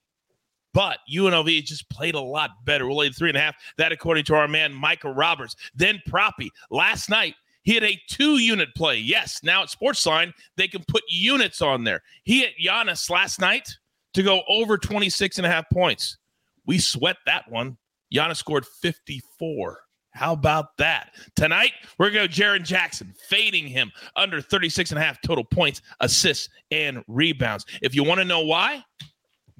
but 0.72 0.98
UNLV 1.12 1.64
just 1.64 1.90
played 1.90 2.14
a 2.14 2.20
lot 2.20 2.50
better. 2.64 2.86
We'll 2.86 2.98
lay 2.98 3.10
three 3.10 3.28
and 3.28 3.36
a 3.36 3.40
half. 3.40 3.56
That, 3.76 3.92
according 3.92 4.24
to 4.24 4.34
our 4.34 4.48
man 4.48 4.72
Micah 4.72 5.12
Roberts. 5.12 5.54
Then 5.74 6.00
Proppy 6.08 6.48
last 6.70 7.10
night 7.10 7.34
he 7.62 7.74
had 7.74 7.84
a 7.84 8.00
two 8.08 8.38
unit 8.38 8.74
play. 8.74 8.98
Yes, 8.98 9.40
now 9.42 9.62
at 9.62 9.68
Sportsline, 9.68 10.32
they 10.56 10.68
can 10.68 10.84
put 10.88 11.02
units 11.08 11.62
on 11.62 11.84
there. 11.84 12.02
He 12.24 12.40
hit 12.40 12.54
Giannis 12.62 13.08
last 13.08 13.40
night 13.40 13.68
to 14.14 14.22
go 14.22 14.42
over 14.48 14.76
26 14.76 15.38
and 15.38 15.46
a 15.46 15.50
half 15.50 15.64
points. 15.72 16.18
We 16.66 16.78
sweat 16.78 17.16
that 17.26 17.50
one. 17.50 17.78
Giannis 18.12 18.36
scored 18.36 18.66
54. 18.66 19.80
How 20.10 20.32
about 20.32 20.76
that? 20.76 21.14
Tonight, 21.36 21.72
we're 21.98 22.10
going 22.10 22.28
to 22.28 22.34
go 22.36 22.44
Jaren 22.44 22.64
Jackson, 22.64 23.14
fading 23.28 23.66
him 23.66 23.90
under 24.16 24.42
36 24.42 24.90
and 24.90 24.98
a 24.98 25.02
half 25.02 25.22
total 25.22 25.44
points, 25.44 25.80
assists, 26.00 26.50
and 26.70 27.02
rebounds. 27.08 27.64
If 27.80 27.94
you 27.94 28.04
want 28.04 28.18
to 28.18 28.26
know 28.26 28.40
why, 28.40 28.84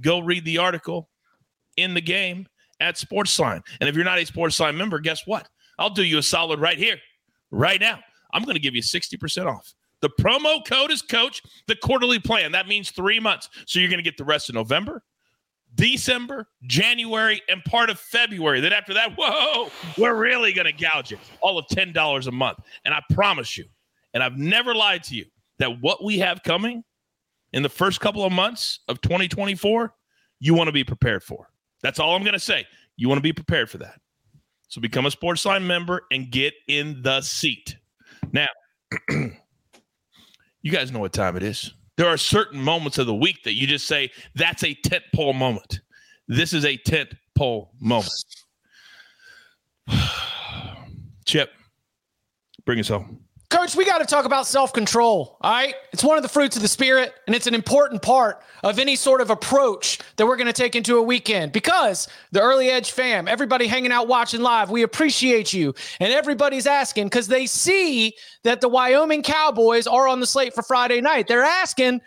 go 0.00 0.18
read 0.18 0.44
the 0.44 0.58
article 0.58 1.08
in 1.78 1.94
the 1.94 2.02
game 2.02 2.46
at 2.80 2.96
Sportsline. 2.96 3.62
And 3.80 3.88
if 3.88 3.94
you're 3.96 4.04
not 4.04 4.18
a 4.18 4.26
Sportsline 4.26 4.76
member, 4.76 4.98
guess 4.98 5.26
what? 5.26 5.48
I'll 5.78 5.88
do 5.88 6.02
you 6.02 6.18
a 6.18 6.22
solid 6.22 6.60
right 6.60 6.76
here 6.76 6.98
right 7.52 7.80
now. 7.80 8.00
I'm 8.32 8.42
going 8.42 8.54
to 8.56 8.60
give 8.60 8.74
you 8.74 8.82
60% 8.82 9.46
off. 9.46 9.74
The 10.00 10.10
promo 10.20 10.66
code 10.66 10.90
is 10.90 11.00
coach, 11.00 11.42
the 11.68 11.76
quarterly 11.76 12.18
plan. 12.18 12.50
That 12.52 12.66
means 12.66 12.90
three 12.90 13.20
months. 13.20 13.48
So 13.66 13.78
you're 13.78 13.88
going 13.88 13.98
to 13.98 14.04
get 14.04 14.16
the 14.18 14.24
rest 14.24 14.48
of 14.48 14.56
November, 14.56 15.04
December, 15.76 16.48
January, 16.64 17.40
and 17.48 17.62
part 17.64 17.88
of 17.88 18.00
February. 18.00 18.60
Then 18.60 18.72
after 18.72 18.94
that, 18.94 19.12
whoa, 19.16 19.70
we're 19.96 20.16
really 20.16 20.52
going 20.52 20.66
to 20.66 20.72
gouge 20.72 21.12
you 21.12 21.18
all 21.40 21.56
of 21.56 21.66
$10 21.66 22.26
a 22.26 22.32
month. 22.32 22.58
And 22.84 22.92
I 22.92 23.00
promise 23.12 23.56
you, 23.56 23.66
and 24.12 24.22
I've 24.24 24.36
never 24.36 24.74
lied 24.74 25.04
to 25.04 25.14
you, 25.14 25.26
that 25.58 25.80
what 25.80 26.02
we 26.02 26.18
have 26.18 26.42
coming 26.42 26.82
in 27.52 27.62
the 27.62 27.68
first 27.68 28.00
couple 28.00 28.24
of 28.24 28.32
months 28.32 28.80
of 28.88 29.00
2024, 29.02 29.94
you 30.40 30.54
want 30.54 30.66
to 30.66 30.72
be 30.72 30.82
prepared 30.82 31.22
for. 31.22 31.48
That's 31.82 32.00
all 32.00 32.16
I'm 32.16 32.22
going 32.22 32.32
to 32.32 32.40
say. 32.40 32.66
You 32.96 33.08
want 33.08 33.18
to 33.18 33.22
be 33.22 33.32
prepared 33.32 33.70
for 33.70 33.78
that. 33.78 34.00
So 34.72 34.80
become 34.80 35.04
a 35.04 35.10
Sportsline 35.10 35.66
member 35.66 36.00
and 36.10 36.30
get 36.30 36.54
in 36.66 37.02
the 37.02 37.20
seat. 37.20 37.76
Now, 38.32 38.46
you 39.10 39.34
guys 40.70 40.90
know 40.90 41.00
what 41.00 41.12
time 41.12 41.36
it 41.36 41.42
is. 41.42 41.74
There 41.98 42.08
are 42.08 42.16
certain 42.16 42.58
moments 42.58 42.96
of 42.96 43.04
the 43.04 43.14
week 43.14 43.44
that 43.44 43.52
you 43.52 43.66
just 43.66 43.86
say, 43.86 44.10
that's 44.34 44.64
a 44.64 44.72
tent 44.72 45.04
pole 45.14 45.34
moment. 45.34 45.80
This 46.26 46.54
is 46.54 46.64
a 46.64 46.78
tent 46.78 47.14
pole 47.34 47.70
moment. 47.80 48.14
Chip, 51.26 51.50
bring 52.64 52.80
us 52.80 52.88
home. 52.88 53.20
Coach, 53.52 53.76
we 53.76 53.84
got 53.84 53.98
to 53.98 54.06
talk 54.06 54.24
about 54.24 54.46
self 54.46 54.72
control. 54.72 55.36
All 55.42 55.52
right. 55.52 55.74
It's 55.92 56.02
one 56.02 56.16
of 56.16 56.22
the 56.22 56.28
fruits 56.28 56.56
of 56.56 56.62
the 56.62 56.68
spirit, 56.68 57.12
and 57.26 57.36
it's 57.36 57.46
an 57.46 57.54
important 57.54 58.00
part 58.00 58.42
of 58.62 58.78
any 58.78 58.96
sort 58.96 59.20
of 59.20 59.28
approach 59.28 59.98
that 60.16 60.26
we're 60.26 60.36
going 60.36 60.46
to 60.46 60.54
take 60.54 60.74
into 60.74 60.96
a 60.96 61.02
weekend 61.02 61.52
because 61.52 62.08
the 62.30 62.40
early 62.40 62.70
edge 62.70 62.92
fam, 62.92 63.28
everybody 63.28 63.66
hanging 63.66 63.92
out 63.92 64.08
watching 64.08 64.40
live, 64.40 64.70
we 64.70 64.82
appreciate 64.84 65.52
you. 65.52 65.74
And 66.00 66.10
everybody's 66.10 66.66
asking 66.66 67.08
because 67.08 67.28
they 67.28 67.44
see 67.44 68.14
that 68.42 68.62
the 68.62 68.70
Wyoming 68.70 69.22
Cowboys 69.22 69.86
are 69.86 70.08
on 70.08 70.20
the 70.20 70.26
slate 70.26 70.54
for 70.54 70.62
Friday 70.62 71.02
night. 71.02 71.28
They're 71.28 71.42
asking, 71.42 72.00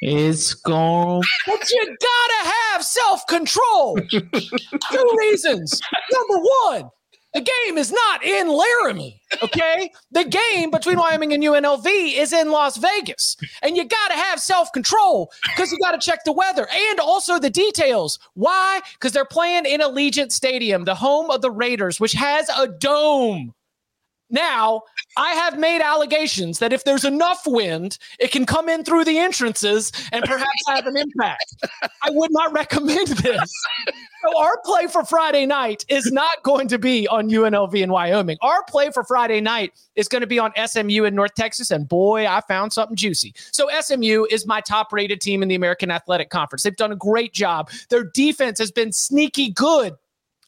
It's 0.00 0.54
going. 0.54 1.24
But 1.46 1.70
you 1.70 1.86
got 1.86 2.44
to 2.44 2.50
have 2.50 2.84
self 2.84 3.26
control. 3.26 3.98
Two 4.10 5.10
reasons. 5.18 5.80
Number 6.12 6.44
one, 6.66 6.90
the 7.34 7.40
game 7.40 7.78
is 7.78 7.92
not 7.92 8.24
in 8.24 8.48
Laramie, 8.48 9.20
okay? 9.42 9.90
the 10.12 10.24
game 10.24 10.70
between 10.70 10.98
Wyoming 10.98 11.32
and 11.32 11.42
UNLV 11.42 11.84
is 11.86 12.32
in 12.32 12.50
Las 12.50 12.76
Vegas. 12.76 13.36
And 13.62 13.76
you 13.76 13.84
got 13.84 14.08
to 14.08 14.14
have 14.14 14.40
self 14.40 14.72
control 14.72 15.32
because 15.48 15.72
you 15.72 15.78
got 15.82 16.00
to 16.00 16.04
check 16.04 16.24
the 16.24 16.32
weather 16.32 16.66
and 16.72 17.00
also 17.00 17.38
the 17.38 17.50
details. 17.50 18.18
Why? 18.34 18.80
Because 18.94 19.12
they're 19.12 19.24
playing 19.24 19.66
in 19.66 19.80
Allegiant 19.80 20.32
Stadium, 20.32 20.84
the 20.84 20.94
home 20.94 21.30
of 21.30 21.42
the 21.42 21.50
Raiders, 21.50 21.98
which 21.98 22.12
has 22.12 22.48
a 22.56 22.68
dome. 22.68 23.52
Now, 24.30 24.82
I 25.16 25.32
have 25.34 25.58
made 25.58 25.80
allegations 25.80 26.58
that 26.58 26.72
if 26.72 26.84
there's 26.84 27.04
enough 27.04 27.46
wind, 27.46 27.98
it 28.18 28.32
can 28.32 28.46
come 28.46 28.68
in 28.68 28.82
through 28.82 29.04
the 29.04 29.18
entrances 29.18 29.92
and 30.12 30.24
perhaps 30.24 30.62
have 30.68 30.86
an 30.86 30.96
impact. 30.96 31.54
I 32.02 32.10
would 32.10 32.32
not 32.32 32.52
recommend 32.52 33.08
this. 33.08 33.52
Our 34.44 34.58
play 34.62 34.88
for 34.88 35.06
Friday 35.06 35.46
night 35.46 35.86
is 35.88 36.12
not 36.12 36.42
going 36.42 36.68
to 36.68 36.78
be 36.78 37.08
on 37.08 37.30
UNLV 37.30 37.74
in 37.80 37.90
Wyoming. 37.90 38.36
Our 38.42 38.62
play 38.64 38.90
for 38.90 39.02
Friday 39.02 39.40
night 39.40 39.72
is 39.96 40.06
going 40.06 40.20
to 40.20 40.26
be 40.26 40.38
on 40.38 40.52
SMU 40.66 41.04
in 41.04 41.14
North 41.14 41.34
Texas. 41.34 41.70
And 41.70 41.88
boy, 41.88 42.26
I 42.26 42.42
found 42.42 42.74
something 42.74 42.94
juicy. 42.94 43.32
So, 43.52 43.70
SMU 43.80 44.26
is 44.30 44.46
my 44.46 44.60
top 44.60 44.92
rated 44.92 45.22
team 45.22 45.42
in 45.42 45.48
the 45.48 45.54
American 45.54 45.90
Athletic 45.90 46.28
Conference. 46.28 46.62
They've 46.62 46.76
done 46.76 46.92
a 46.92 46.96
great 46.96 47.32
job. 47.32 47.70
Their 47.88 48.04
defense 48.04 48.58
has 48.58 48.70
been 48.70 48.92
sneaky 48.92 49.48
good 49.48 49.96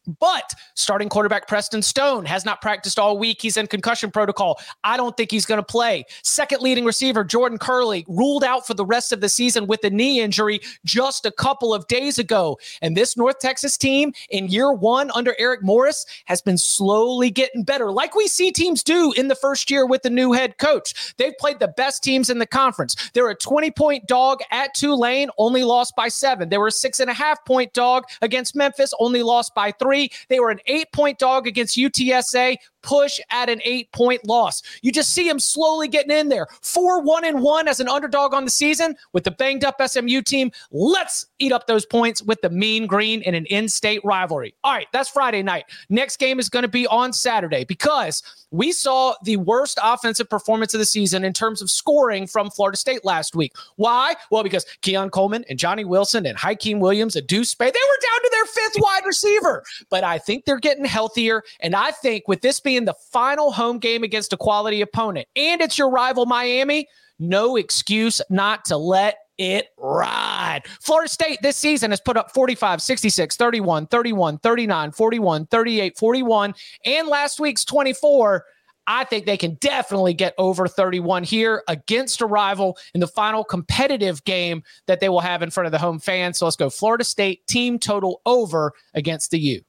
but 0.06 0.54
starting 0.74 1.08
quarterback 1.08 1.48
Preston 1.48 1.82
Stone 1.82 2.24
has 2.26 2.44
not 2.44 2.60
practiced 2.60 2.98
all 2.98 3.18
week. 3.18 3.40
He's 3.40 3.56
in 3.56 3.66
concussion 3.66 4.10
protocol. 4.10 4.60
I 4.84 4.96
don't 4.96 5.16
think 5.16 5.30
he's 5.30 5.46
going 5.46 5.58
to 5.58 5.64
play. 5.64 6.04
Second 6.22 6.62
leading 6.62 6.84
receiver 6.84 7.24
Jordan 7.24 7.58
Kerley 7.58 8.04
ruled 8.08 8.44
out 8.44 8.66
for 8.66 8.74
the 8.74 8.84
rest 8.84 9.12
of 9.12 9.20
the 9.20 9.28
season 9.28 9.66
with 9.66 9.82
a 9.84 9.90
knee 9.90 10.20
injury 10.20 10.60
just 10.84 11.26
a 11.26 11.30
couple 11.30 11.74
of 11.74 11.86
days 11.88 12.18
ago. 12.18 12.58
And 12.82 12.96
this 12.96 13.16
North 13.16 13.38
Texas 13.38 13.76
team 13.76 14.12
in 14.30 14.48
year 14.48 14.72
one 14.72 15.10
under 15.14 15.34
Eric 15.38 15.62
Morris 15.62 16.06
has 16.26 16.40
been 16.40 16.58
slowly 16.58 17.30
getting 17.30 17.64
better, 17.64 17.90
like 17.90 18.14
we 18.14 18.28
see 18.28 18.52
teams 18.52 18.82
do 18.82 19.12
in 19.16 19.28
the 19.28 19.34
first 19.34 19.70
year 19.70 19.86
with 19.86 20.02
the 20.02 20.10
new 20.10 20.32
head 20.32 20.58
coach. 20.58 21.14
They've 21.16 21.36
played 21.38 21.58
the 21.58 21.68
best 21.68 22.02
teams 22.02 22.30
in 22.30 22.38
the 22.38 22.46
conference. 22.46 23.10
They're 23.12 23.30
a 23.30 23.34
20 23.34 23.70
point 23.72 24.06
dog 24.06 24.40
at 24.50 24.74
Tulane, 24.74 25.30
only 25.38 25.64
lost 25.64 25.96
by 25.96 26.08
seven. 26.08 26.48
They 26.48 26.58
were 26.58 26.68
a 26.68 26.72
six 26.72 27.00
and 27.00 27.10
a 27.10 27.14
half 27.14 27.44
point 27.44 27.72
dog 27.72 28.04
against 28.22 28.54
Memphis, 28.54 28.92
only 29.00 29.22
lost 29.22 29.54
by 29.54 29.72
three 29.72 29.95
three. 29.96 30.10
They 30.28 30.40
were 30.40 30.50
an 30.50 30.60
eight 30.66 30.92
point 30.92 31.18
dog 31.18 31.46
against 31.46 31.76
UTSA, 31.76 32.56
push 32.82 33.20
at 33.30 33.48
an 33.48 33.60
eight 33.64 33.90
point 33.92 34.24
loss. 34.26 34.62
You 34.82 34.92
just 34.92 35.12
see 35.12 35.28
him 35.28 35.40
slowly 35.40 35.88
getting 35.88 36.16
in 36.16 36.28
there. 36.28 36.46
Four 36.62 37.02
one 37.02 37.24
and 37.24 37.42
one 37.42 37.68
as 37.68 37.80
an 37.80 37.88
underdog 37.88 38.34
on 38.34 38.44
the 38.44 38.50
season 38.50 38.96
with 39.12 39.24
the 39.24 39.30
banged 39.30 39.64
up 39.64 39.80
SMU 39.84 40.22
team. 40.22 40.52
Let's 40.70 41.26
eat 41.38 41.52
up 41.52 41.66
those 41.66 41.84
points 41.84 42.22
with 42.22 42.40
the 42.42 42.50
mean 42.50 42.86
green 42.86 43.22
in 43.22 43.34
an 43.34 43.46
in 43.46 43.68
state 43.68 44.00
rivalry. 44.04 44.54
All 44.64 44.72
right, 44.72 44.86
that's 44.92 45.08
Friday 45.08 45.42
night. 45.42 45.64
Next 45.88 46.18
game 46.18 46.38
is 46.38 46.48
going 46.48 46.62
to 46.62 46.68
be 46.68 46.86
on 46.86 47.12
Saturday 47.12 47.64
because 47.64 48.22
we 48.50 48.72
saw 48.72 49.14
the 49.24 49.36
worst 49.36 49.78
offensive 49.82 50.30
performance 50.30 50.72
of 50.72 50.78
the 50.78 50.86
season 50.86 51.24
in 51.24 51.32
terms 51.32 51.60
of 51.60 51.70
scoring 51.70 52.26
from 52.26 52.50
Florida 52.50 52.76
State 52.76 53.04
last 53.04 53.34
week. 53.34 53.52
Why? 53.76 54.14
Well, 54.30 54.42
because 54.42 54.64
Keon 54.82 55.10
Coleman 55.10 55.44
and 55.50 55.58
Johnny 55.58 55.84
Wilson 55.84 56.26
and 56.26 56.38
Hykeem 56.38 56.78
Williams 56.78 57.16
and 57.16 57.26
Deuce 57.26 57.54
Spann, 57.54 57.72
they 57.72 57.80
were 57.88 58.00
down 58.02 58.22
to 58.22 58.30
their 58.32 58.44
fifth 58.46 58.76
wide 58.78 59.02
receiver. 59.04 59.64
But 59.90 60.04
I 60.04 60.18
think 60.18 60.44
they're 60.44 60.58
getting 60.58 60.84
healthier. 60.84 61.42
And 61.60 61.74
I 61.74 61.90
think 61.90 62.24
with 62.26 62.40
this 62.40 62.60
being 62.60 62.84
the 62.84 62.94
final 63.12 63.52
home 63.52 63.78
game 63.78 64.02
against 64.02 64.32
a 64.32 64.36
quality 64.36 64.80
opponent 64.80 65.28
and 65.36 65.60
it's 65.60 65.78
your 65.78 65.90
rival 65.90 66.26
Miami, 66.26 66.88
no 67.18 67.56
excuse 67.56 68.20
not 68.28 68.64
to 68.66 68.76
let 68.76 69.18
it 69.38 69.68
ride. 69.78 70.62
Florida 70.80 71.08
State 71.08 71.38
this 71.42 71.56
season 71.56 71.90
has 71.90 72.00
put 72.00 72.16
up 72.16 72.32
45, 72.32 72.80
66, 72.80 73.36
31, 73.36 73.86
31, 73.86 74.38
39, 74.38 74.92
41, 74.92 75.46
38, 75.46 75.98
41, 75.98 76.54
and 76.84 77.08
last 77.08 77.40
week's 77.40 77.64
24. 77.64 78.44
I 78.88 79.04
think 79.04 79.26
they 79.26 79.36
can 79.36 79.54
definitely 79.54 80.14
get 80.14 80.34
over 80.38 80.68
31 80.68 81.24
here 81.24 81.64
against 81.66 82.20
a 82.20 82.26
rival 82.26 82.78
in 82.94 83.00
the 83.00 83.08
final 83.08 83.42
competitive 83.42 84.22
game 84.24 84.62
that 84.86 85.00
they 85.00 85.08
will 85.08 85.20
have 85.20 85.42
in 85.42 85.50
front 85.50 85.66
of 85.66 85.72
the 85.72 85.78
home 85.78 85.98
fans. 85.98 86.38
So 86.38 86.46
let's 86.46 86.56
go 86.56 86.70
Florida 86.70 87.04
State 87.04 87.44
team 87.48 87.78
total 87.78 88.20
over 88.26 88.72
against 88.94 89.32
the 89.32 89.40
U. 89.40 89.62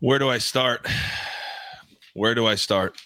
Where 0.00 0.18
do 0.18 0.28
I 0.30 0.38
start? 0.38 0.86
Where 2.14 2.34
do 2.34 2.46
I 2.46 2.54
start? 2.54 2.96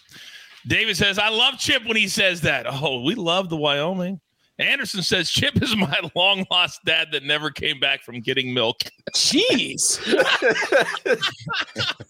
David 0.65 0.97
says, 0.97 1.19
I 1.19 1.29
love 1.29 1.59
Chip 1.59 1.85
when 1.85 1.97
he 1.97 2.07
says 2.07 2.41
that. 2.41 2.65
Oh, 2.67 3.01
we 3.01 3.15
love 3.15 3.49
the 3.49 3.57
Wyoming. 3.57 4.19
Anderson 4.57 5.01
says 5.01 5.29
Chip 5.29 5.61
is 5.61 5.75
my 5.75 5.99
long 6.15 6.45
lost 6.49 6.79
dad 6.85 7.09
that 7.11 7.23
never 7.23 7.51
came 7.51 7.79
back 7.79 8.03
from 8.03 8.21
getting 8.21 8.53
milk. 8.53 8.83
Jeez. 9.13 9.99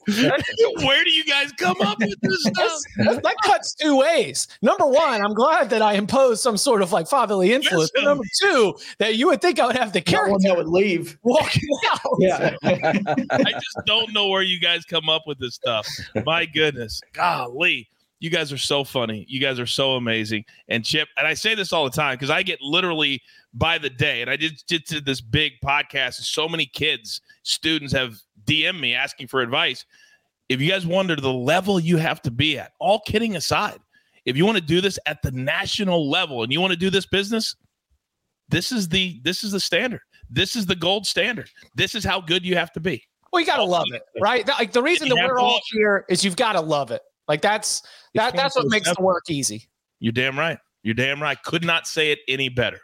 Where 0.85 1.03
do 1.03 1.11
you 1.11 1.25
guys 1.25 1.51
come 1.53 1.81
up 1.81 1.97
with 1.99 2.19
this 2.21 2.43
stuff? 2.43 2.79
that 2.97 3.35
cuts 3.43 3.73
two 3.75 3.97
ways. 3.97 4.47
Number 4.61 4.85
one, 4.85 5.23
I'm 5.23 5.33
glad 5.33 5.69
that 5.71 5.81
I 5.81 5.93
imposed 5.93 6.41
some 6.41 6.57
sort 6.57 6.81
of 6.81 6.91
like 6.91 7.07
fatherly 7.07 7.51
influence. 7.53 7.91
Listen. 7.95 8.05
Number 8.05 8.23
two, 8.41 8.75
that 8.99 9.15
you 9.15 9.27
would 9.27 9.41
think 9.41 9.59
I 9.59 9.65
would 9.67 9.75
have 9.75 9.91
the 9.93 9.99
Not 9.99 10.29
one 10.29 10.39
character 10.41 10.47
that 10.49 10.57
would 10.57 10.67
leave. 10.67 11.17
walking 11.23 11.67
out. 11.91 11.99
Yeah. 12.19 12.55
I 12.63 13.51
just 13.53 13.79
don't 13.85 14.13
know 14.13 14.27
where 14.27 14.43
you 14.43 14.59
guys 14.59 14.85
come 14.85 15.09
up 15.09 15.23
with 15.25 15.39
this 15.39 15.55
stuff. 15.55 15.87
My 16.25 16.45
goodness. 16.45 17.01
Golly. 17.13 17.89
You 18.19 18.29
guys 18.29 18.53
are 18.53 18.57
so 18.57 18.83
funny. 18.83 19.25
You 19.27 19.39
guys 19.39 19.59
are 19.59 19.65
so 19.65 19.95
amazing. 19.95 20.45
And 20.67 20.85
Chip, 20.85 21.09
and 21.17 21.27
I 21.27 21.33
say 21.33 21.53
this 21.53 21.73
all 21.73 21.83
the 21.83 21.89
time 21.89 22.15
because 22.15 22.29
I 22.29 22.43
get 22.43 22.61
literally 22.61 23.21
by 23.53 23.77
the 23.77 23.89
day, 23.89 24.21
and 24.21 24.29
I 24.29 24.35
did, 24.35 24.61
did 24.67 24.85
to 24.87 25.01
this 25.01 25.21
big 25.21 25.53
podcast, 25.63 26.17
and 26.17 26.25
so 26.25 26.47
many 26.47 26.65
kids, 26.65 27.21
students 27.43 27.93
have 27.93 28.15
DM 28.45 28.79
me 28.79 28.93
asking 28.93 29.27
for 29.27 29.41
advice. 29.41 29.85
If 30.47 30.61
you 30.61 30.69
guys 30.69 30.85
wonder 30.85 31.15
the 31.15 31.33
level 31.33 31.79
you 31.79 31.97
have 31.97 32.21
to 32.21 32.31
be 32.31 32.57
at, 32.57 32.71
all 32.79 33.01
kidding 33.01 33.35
aside, 33.35 33.79
if 34.25 34.37
you 34.37 34.45
want 34.45 34.57
to 34.57 34.63
do 34.63 34.81
this 34.81 34.97
at 35.05 35.21
the 35.21 35.31
national 35.31 36.09
level 36.09 36.43
and 36.43 36.51
you 36.51 36.61
want 36.61 36.71
to 36.71 36.79
do 36.79 36.89
this 36.89 37.05
business, 37.05 37.55
this 38.49 38.71
is 38.71 38.87
the 38.87 39.19
this 39.23 39.43
is 39.43 39.51
the 39.51 39.59
standard. 39.59 40.01
This 40.29 40.55
is 40.55 40.65
the 40.65 40.75
gold 40.75 41.05
standard. 41.05 41.49
This 41.75 41.95
is 41.95 42.03
how 42.03 42.21
good 42.21 42.45
you 42.45 42.55
have 42.55 42.71
to 42.73 42.79
be. 42.79 43.03
Well, 43.31 43.39
you 43.41 43.45
gotta 43.45 43.63
love 43.63 43.85
it, 43.91 44.03
right? 44.21 44.47
Like 44.47 44.71
the 44.71 44.81
reason 44.81 45.09
that 45.09 45.15
we're 45.15 45.39
all 45.39 45.59
here 45.71 46.05
is 46.09 46.23
you've 46.23 46.35
got 46.35 46.53
to 46.53 46.61
love 46.61 46.91
it. 46.91 47.01
Like 47.27 47.41
that's 47.41 47.81
that 48.13 48.35
that's 48.35 48.55
what 48.55 48.67
makes 48.67 48.93
the 48.93 49.01
work 49.01 49.29
easy. 49.29 49.67
You're 49.99 50.13
damn 50.13 50.37
right. 50.37 50.59
You're 50.83 50.93
damn 50.93 51.21
right. 51.21 51.41
Could 51.43 51.63
not 51.63 51.87
say 51.87 52.11
it 52.11 52.19
any 52.27 52.49
better. 52.49 52.79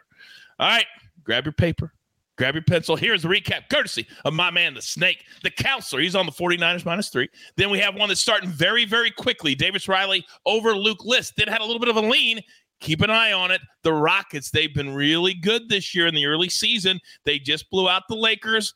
All 0.58 0.68
right, 0.68 0.86
grab 1.24 1.44
your 1.44 1.52
paper, 1.52 1.92
grab 2.36 2.54
your 2.54 2.64
pencil. 2.64 2.96
Here's 2.96 3.22
the 3.22 3.28
recap, 3.28 3.68
courtesy 3.70 4.06
of 4.24 4.34
my 4.34 4.50
man, 4.50 4.74
the 4.74 4.82
snake, 4.82 5.24
the 5.42 5.50
counselor. 5.50 6.02
He's 6.02 6.14
on 6.14 6.26
the 6.26 6.32
49ers 6.32 6.84
minus 6.84 7.08
three. 7.08 7.28
Then 7.56 7.70
we 7.70 7.78
have 7.78 7.94
one 7.94 8.08
that's 8.08 8.20
starting 8.20 8.50
very, 8.50 8.84
very 8.84 9.10
quickly. 9.10 9.54
Davis 9.54 9.88
Riley 9.88 10.24
over 10.46 10.74
Luke 10.74 11.04
List. 11.04 11.34
Then 11.36 11.48
had 11.48 11.60
a 11.60 11.64
little 11.64 11.80
bit 11.80 11.88
of 11.88 11.96
a 11.96 12.00
lean. 12.00 12.40
Keep 12.80 13.02
an 13.02 13.10
eye 13.10 13.32
on 13.32 13.50
it. 13.52 13.60
The 13.82 13.92
Rockets, 13.92 14.50
they've 14.50 14.74
been 14.74 14.92
really 14.94 15.34
good 15.34 15.68
this 15.68 15.94
year 15.94 16.08
in 16.08 16.14
the 16.14 16.26
early 16.26 16.48
season. 16.48 16.98
They 17.24 17.38
just 17.38 17.70
blew 17.70 17.88
out 17.88 18.02
the 18.08 18.16
Lakers. 18.16 18.74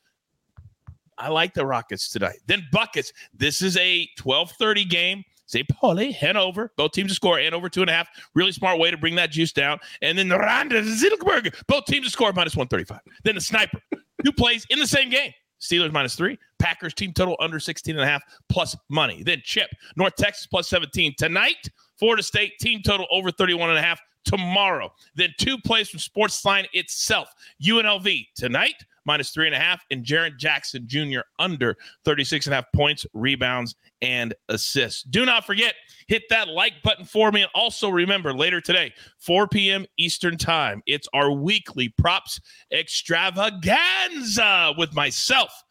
I 1.18 1.28
like 1.28 1.54
the 1.54 1.66
Rockets 1.66 2.08
tonight. 2.08 2.38
Then 2.46 2.66
buckets. 2.70 3.12
This 3.34 3.62
is 3.62 3.76
a 3.76 4.08
12:30 4.18 4.88
game. 4.88 5.24
St. 5.46 5.68
Pauli, 5.68 6.12
Hanover, 6.12 6.72
both 6.76 6.92
teams 6.92 7.10
to 7.10 7.14
score, 7.14 7.38
Hanover 7.38 7.68
two 7.68 7.80
and 7.80 7.90
a 7.90 7.92
half. 7.92 8.08
Really 8.34 8.52
smart 8.52 8.78
way 8.78 8.90
to 8.90 8.96
bring 8.96 9.14
that 9.16 9.30
juice 9.30 9.52
down. 9.52 9.78
And 10.02 10.18
then 10.18 10.28
the 10.28 10.38
Randa 10.38 10.82
Zilberg, 10.82 11.54
both 11.66 11.86
teams 11.86 12.06
to 12.06 12.10
score 12.10 12.32
minus 12.32 12.56
135. 12.56 13.00
Then 13.24 13.36
the 13.36 13.40
sniper, 13.40 13.80
two 14.24 14.32
plays 14.32 14.66
in 14.70 14.78
the 14.78 14.86
same 14.86 15.08
game. 15.08 15.32
Steelers 15.60 15.92
minus 15.92 16.14
three, 16.14 16.38
Packers 16.58 16.92
team 16.92 17.12
total 17.12 17.36
under 17.40 17.58
16 17.58 17.94
and 17.94 18.04
a 18.04 18.06
half 18.06 18.22
plus 18.48 18.76
money. 18.90 19.22
Then 19.22 19.40
Chip, 19.42 19.70
North 19.96 20.14
Texas 20.16 20.46
plus 20.46 20.68
17. 20.68 21.14
Tonight, 21.16 21.70
Florida 21.98 22.22
State 22.22 22.58
team 22.60 22.82
total 22.82 23.06
over 23.10 23.30
31 23.30 23.70
and 23.70 23.78
a 23.78 23.82
half 23.82 24.00
tomorrow. 24.24 24.92
Then 25.14 25.30
two 25.38 25.56
plays 25.58 25.88
from 25.88 26.00
Sportsline 26.00 26.66
itself. 26.72 27.32
UNLV 27.62 28.26
tonight, 28.34 28.74
minus 29.06 29.30
three 29.30 29.46
and 29.46 29.54
a 29.54 29.58
half, 29.58 29.82
and 29.90 30.04
Jaren 30.04 30.36
Jackson 30.36 30.86
Jr. 30.86 31.20
under 31.38 31.76
36 32.04 32.46
and 32.46 32.52
a 32.52 32.56
half 32.56 32.66
points, 32.74 33.06
rebounds, 33.14 33.76
and 34.02 34.34
assists. 34.48 35.04
Do 35.04 35.24
not 35.24 35.46
forget, 35.46 35.74
hit 36.08 36.24
that 36.30 36.48
like 36.48 36.74
button 36.82 37.04
for 37.04 37.32
me. 37.32 37.42
And 37.42 37.50
also 37.54 37.88
remember, 37.88 38.34
later 38.34 38.60
today, 38.60 38.92
4 39.18 39.48
p.m. 39.48 39.86
Eastern 39.96 40.36
Time, 40.36 40.82
it's 40.86 41.08
our 41.14 41.30
weekly 41.30 41.88
props 41.96 42.40
extravaganza 42.72 44.74
with 44.76 44.94
myself, 44.94 45.62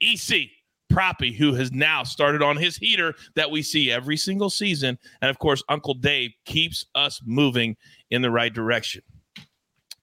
EC. 0.00 0.48
Proppy, 0.92 1.34
who 1.34 1.54
has 1.54 1.72
now 1.72 2.04
started 2.04 2.40
on 2.40 2.56
his 2.56 2.76
heater 2.76 3.14
that 3.34 3.50
we 3.50 3.62
see 3.62 3.90
every 3.90 4.16
single 4.16 4.50
season. 4.50 4.96
And 5.22 5.30
of 5.30 5.40
course, 5.40 5.60
Uncle 5.68 5.94
Dave 5.94 6.30
keeps 6.44 6.84
us 6.94 7.20
moving 7.24 7.76
in 8.10 8.22
the 8.22 8.30
right 8.30 8.52
direction. 8.52 9.02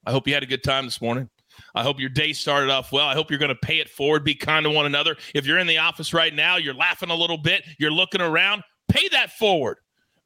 I 0.06 0.12
hope 0.12 0.28
you 0.28 0.34
had 0.34 0.44
a 0.44 0.48
good 0.48 0.64
time 0.64 0.86
this 0.86 1.02
morning. 1.02 1.30
I 1.76 1.84
hope 1.84 2.00
your 2.00 2.10
day 2.10 2.34
started 2.34 2.70
off 2.70 2.92
well. 2.92 3.08
I 3.08 3.14
hope 3.14 3.30
you're 3.30 3.40
going 3.40 3.50
to 3.50 3.56
pay 3.56 3.80
it 3.80 3.90
forward, 3.90 4.24
be 4.24 4.36
kind 4.36 4.64
to 4.66 4.70
one 4.70 4.86
another. 4.86 5.16
If 5.34 5.46
you're 5.46 5.60
in 5.60 5.68
the 5.68 5.78
office 5.78 6.14
right 6.14 6.34
now, 6.34 6.58
you're 6.58 6.74
laughing 6.74 7.10
a 7.10 7.16
little 7.16 7.38
bit, 7.38 7.64
you're 7.80 7.92
looking 7.92 8.22
around, 8.22 8.64
pay 8.90 9.08
that 9.10 9.32
forward. 9.32 9.78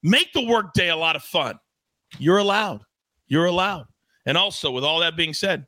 Make 0.04 0.34
the 0.34 0.46
workday 0.46 0.90
a 0.90 0.96
lot 0.96 1.16
of 1.16 1.24
fun. 1.24 1.60
You're 2.20 2.38
allowed. 2.38 2.84
You're 3.28 3.46
allowed. 3.46 3.88
And 4.26 4.38
also, 4.38 4.72
with 4.72 4.84
all 4.84 5.00
that 5.00 5.16
being 5.16 5.34
said, 5.34 5.66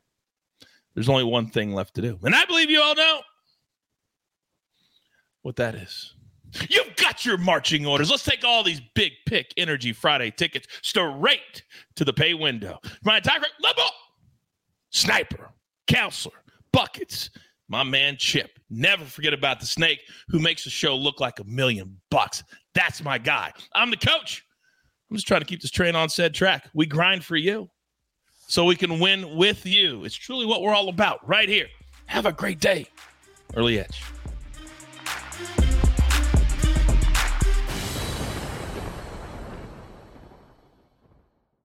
there's 0.94 1.08
only 1.08 1.24
one 1.24 1.48
thing 1.48 1.74
left 1.74 1.94
to 1.94 2.02
do. 2.02 2.18
And 2.22 2.34
I 2.34 2.44
believe 2.44 2.70
you 2.70 2.80
all 2.80 2.94
know 2.94 3.20
what 5.42 5.56
that 5.56 5.74
is. 5.74 6.14
You've 6.68 6.96
got 6.96 7.24
your 7.26 7.36
marching 7.36 7.86
orders. 7.86 8.10
Let's 8.10 8.24
take 8.24 8.44
all 8.44 8.62
these 8.62 8.80
big 8.94 9.12
pick 9.26 9.52
energy 9.56 9.92
Friday 9.92 10.30
tickets 10.30 10.66
straight 10.82 11.62
to 11.96 12.04
the 12.04 12.12
pay 12.12 12.34
window. 12.34 12.78
My 13.04 13.18
attack 13.18 13.42
level 13.60 13.84
sniper, 14.90 15.50
counselor, 15.88 16.36
buckets, 16.72 17.30
my 17.68 17.82
man 17.82 18.16
Chip. 18.18 18.58
Never 18.70 19.04
forget 19.04 19.32
about 19.32 19.60
the 19.60 19.66
snake 19.66 20.00
who 20.28 20.38
makes 20.38 20.64
the 20.64 20.70
show 20.70 20.94
look 20.96 21.20
like 21.20 21.40
a 21.40 21.44
million 21.44 21.98
bucks. 22.10 22.44
That's 22.74 23.02
my 23.02 23.18
guy. 23.18 23.52
I'm 23.74 23.90
the 23.90 23.96
coach. 23.96 24.44
I'm 25.10 25.16
just 25.16 25.26
trying 25.26 25.40
to 25.40 25.46
keep 25.46 25.60
this 25.60 25.70
train 25.70 25.96
on 25.96 26.08
said 26.08 26.34
track. 26.34 26.68
We 26.74 26.86
grind 26.86 27.24
for 27.24 27.36
you 27.36 27.68
so 28.46 28.64
we 28.64 28.76
can 28.76 29.00
win 29.00 29.36
with 29.36 29.66
you. 29.66 30.04
It's 30.04 30.14
truly 30.14 30.46
what 30.46 30.62
we're 30.62 30.74
all 30.74 30.88
about 30.88 31.26
right 31.26 31.48
here. 31.48 31.66
Have 32.06 32.26
a 32.26 32.32
great 32.32 32.60
day. 32.60 32.86
Early 33.54 33.80
Edge. 33.80 34.02